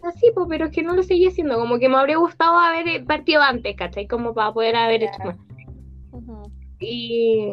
[0.04, 1.58] Así, pues, pero es que no lo seguí haciendo.
[1.58, 4.08] Como que me habría gustado haber eh, partido antes, ¿cachai?
[4.08, 5.38] Como para poder haber hecho más.
[6.80, 7.52] Y,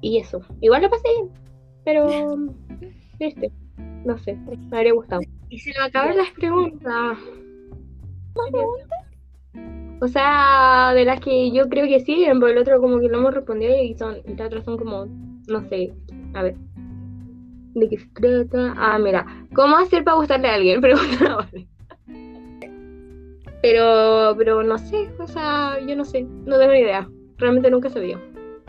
[0.00, 0.40] y eso.
[0.60, 1.30] Igual lo pasé bien.
[1.84, 2.08] Pero,
[3.18, 3.52] este,
[4.04, 4.34] no sé.
[4.70, 5.20] Me habría gustado.
[5.50, 7.18] Y se me acabaron las preguntas.
[10.00, 13.18] O sea, de las que yo creo que siguen, por el otro como que lo
[13.18, 15.06] hemos respondido y son, y otras son como,
[15.48, 15.92] no sé,
[16.34, 16.54] a ver.
[17.74, 18.74] ¿De qué se trata?
[18.76, 20.80] Ah, mira, ¿cómo hacer para gustarle a alguien?
[20.80, 21.48] Pregunta.
[23.60, 27.08] Pero, pero no sé, o sea, yo no sé, no tengo idea.
[27.38, 28.20] Realmente nunca se vio.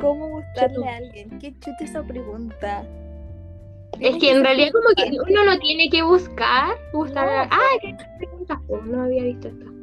[0.02, 1.38] ¿Cómo gustarle a alguien?
[1.40, 2.88] ¿Qué chuta esa pregunta?
[4.00, 7.46] Es que en realidad como que uno no tiene que buscar, gustar a...
[7.46, 8.58] No, Ah, ¿qué preguntas?
[8.68, 9.79] Pues no había visto esta.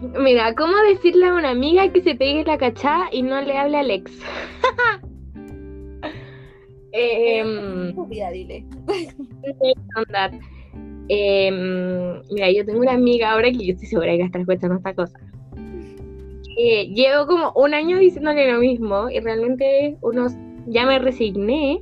[0.00, 3.76] Mira, ¿cómo decirle a una amiga que se pegue la cachada y no le hable
[3.76, 4.10] al ex?
[6.92, 8.64] Em, Estúpida, dile.
[9.94, 10.32] Andar.
[11.08, 14.40] Em, mira, yo tengo una amiga ahora que yo estoy segura que va a estar
[14.40, 15.20] escuchando esta cosa.
[16.56, 20.26] Que llevo como un año diciéndole lo mismo y realmente uno
[20.66, 21.80] ya me resigné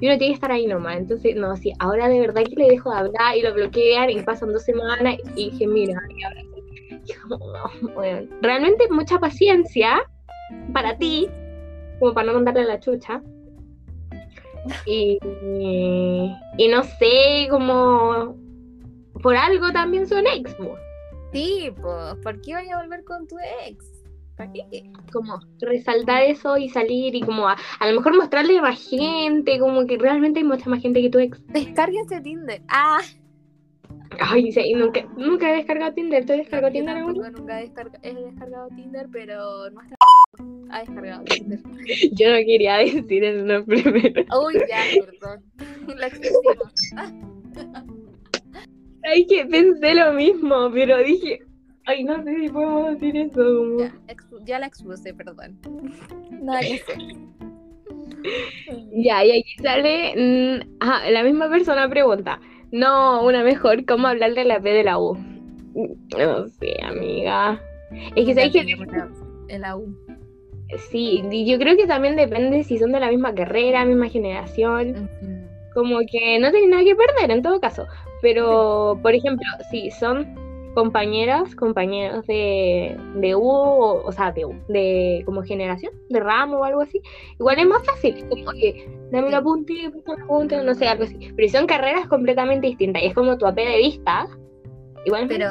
[0.00, 0.96] y uno tiene que estar ahí nomás.
[0.96, 4.22] Entonces, no, sí, ahora de verdad que le dejo de hablar y lo bloquean y
[4.22, 6.47] pasan dos semanas y dije, mira, y ahora
[7.08, 7.14] sí.
[7.14, 10.02] Y como, no, bueno, realmente mucha paciencia
[10.72, 11.28] para ti,
[11.98, 13.22] como para no mandarle la chucha.
[14.86, 15.18] Y,
[16.58, 18.36] y no sé, como
[19.22, 20.54] por algo también son ex.
[21.32, 23.36] Sí, pues, ¿por qué vaya a volver con tu
[23.66, 23.84] ex?
[24.36, 24.90] ¿Para qué?
[25.12, 29.58] como resaltar eso y salir y como a, a lo mejor mostrarle a más gente,
[29.58, 31.44] como que realmente hay mucha más gente que tu ex.
[31.48, 32.62] Descárguense Tinder.
[32.68, 33.00] Ah,
[34.20, 37.30] Ay, sí, nunca, nunca he descargado Tinder, ¿te descargado yo Tinder alguna?
[37.30, 39.96] nunca he, descarga- he descargado Tinder, pero no está
[40.70, 41.60] ha descargado Tinder.
[42.12, 44.24] Yo no quería decir el nombre, pero...
[44.46, 45.42] Uy, ya, perdón.
[45.96, 46.10] La.
[46.96, 47.12] Ah,
[49.04, 51.40] Ay, que pensé lo mismo, pero dije,
[51.86, 53.32] ay, no sé si podemos decir eso.
[53.34, 55.58] como- ya, la expuse, perdón.
[56.42, 56.98] Nada que hacer.
[58.92, 62.38] Ya, y aquí sale, ajá, la misma persona pregunta,
[62.72, 65.16] no, una mejor, ¿cómo hablarle a la P de la U?
[66.16, 67.60] No sé, amiga.
[68.16, 68.66] Es que sabes que
[69.48, 69.94] En la U.
[70.90, 75.08] sí, yo creo que también depende si son de la misma carrera, misma generación,
[75.72, 77.86] como que no tienen nada que perder en todo caso.
[78.20, 80.26] Pero, por ejemplo, si son
[80.78, 86.58] compañeras, compañeros de, de U, o, o sea, de U, de como generación, de ramo
[86.58, 87.02] o algo así,
[87.36, 91.32] igual es más fácil, como que dame un apunte, no sé, algo así.
[91.34, 94.28] Pero son carreras completamente distintas y es como tu AP de vista.
[95.04, 95.48] Igual Pero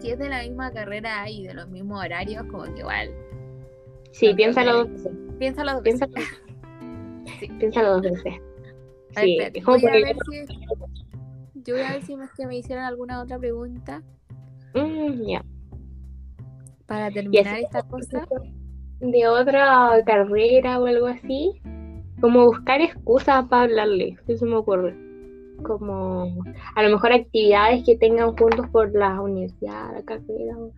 [0.00, 3.10] si es de la misma carrera y de los mismos horarios, como que igual.
[4.10, 5.12] Sí, no, piénsalo dos veces.
[5.38, 6.08] Piénsalo dos veces.
[6.08, 6.36] Piénsalo,
[7.38, 7.48] Sí.
[7.60, 8.34] piénsalo dos veces.
[9.14, 11.62] A ver, Sí, espérate, voy a ver si.
[11.62, 14.02] Yo voy a ver si que me hicieron alguna otra pregunta
[14.74, 15.44] Mm, ya.
[16.86, 18.26] para terminar esta cosa.
[19.00, 21.60] de otra carrera o algo así,
[22.20, 24.94] como buscar excusas para hablarle, eso me ocurre.
[25.62, 26.34] Como
[26.74, 30.56] a lo mejor actividades que tengan juntos por la universidad, la carrera.
[30.58, 30.72] O,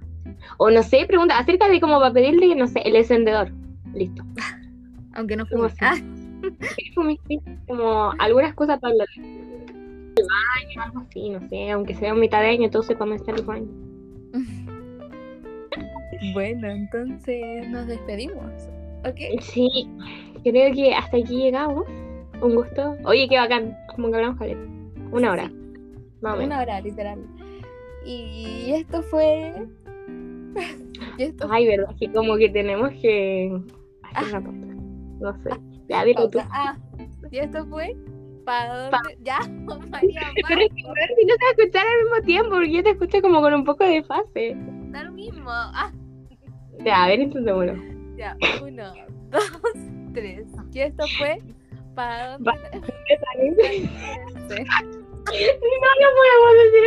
[0.58, 3.50] o no sé, pregunta acerca de como para pedirle, no sé, el encendedor.
[3.94, 4.22] Listo.
[5.14, 5.72] Aunque no Como fume.
[5.80, 6.04] así.
[6.04, 6.52] Ah,
[7.66, 9.46] Como algunas cosas para hablarle.
[10.16, 13.44] El baño, algo así, no sé, aunque sea mitad de año, todos sepan estar el
[13.44, 13.66] baño.
[16.32, 18.68] Bueno, entonces nos despedimos.
[19.04, 19.40] ¿Ok?
[19.40, 19.88] Sí,
[20.42, 21.86] creo que hasta aquí llegamos.
[22.40, 22.96] Un gusto.
[23.04, 24.60] Oye, qué bacán, como que hablamos, Caleta.
[25.10, 25.50] Una hora.
[26.20, 26.38] Más.
[26.38, 27.18] Una hora, literal.
[28.04, 29.52] Y esto fue.
[31.18, 33.58] y esto Ay, verdad, que como que tenemos que
[34.14, 34.66] hacer una pausa.
[35.20, 35.50] No sé.
[35.88, 36.38] Ya, dilo tú.
[36.50, 36.76] Ah,
[37.30, 37.96] y esto fue.
[38.44, 39.18] ¿Para dónde?
[39.22, 39.38] Ya,
[39.90, 42.90] María, Pero es que no te vas a escuchar al mismo tiempo, porque yo te
[42.90, 44.56] escucho como con un poco de fase.
[44.90, 45.50] Da lo mismo.
[45.50, 45.92] Ah,
[46.86, 47.74] Ya, a ver, intentémoslo.
[48.16, 48.36] ya.
[48.62, 48.92] Uno,
[49.30, 49.50] dos,
[50.14, 50.46] tres.
[50.72, 51.38] Y esto fue.
[51.94, 52.52] ¿Para dónde?
[55.78, 56.84] No, no podemos decir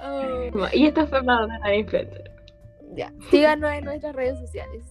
[0.00, 0.78] Oh, así.
[0.78, 2.30] Y esto fue para la influencer.
[2.94, 3.12] ya.
[3.30, 4.84] Síganos en nuestras redes sociales.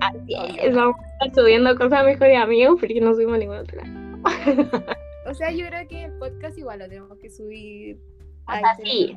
[0.00, 3.80] Así es, vamos a estar subiendo cosas mejor de amigos, porque no subimos ningún otro
[3.82, 4.84] lado.
[5.26, 7.98] O sea, yo creo que el podcast igual lo tenemos que subir.
[8.46, 9.14] a sea, este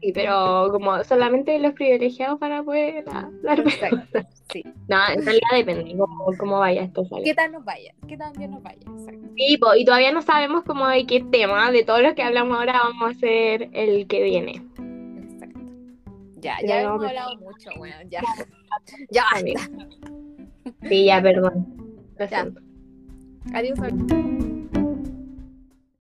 [0.00, 0.12] sí.
[0.12, 3.04] pero como solamente los privilegiados van a poder
[3.44, 4.20] Exacto,
[4.52, 4.64] sí.
[4.88, 7.04] No, en realidad depende cómo, cómo vaya esto.
[7.04, 7.24] ¿sabes?
[7.24, 7.94] ¿Qué tal nos vaya?
[8.08, 8.80] ¿Qué tal bien nos vaya?
[8.80, 9.28] Exacto.
[9.36, 12.58] Sí, po, y todavía no sabemos cómo de qué tema, de todos los que hablamos
[12.58, 14.62] ahora, vamos a hacer el que viene.
[15.32, 15.60] Exacto.
[16.38, 18.22] Ya, Ya hemos hablado mucho, bueno, ya.
[19.10, 19.70] Ya basta.
[20.88, 21.66] Sí, ya, perdón.
[22.18, 22.46] Lo Ya.
[23.54, 24.49] Adiós.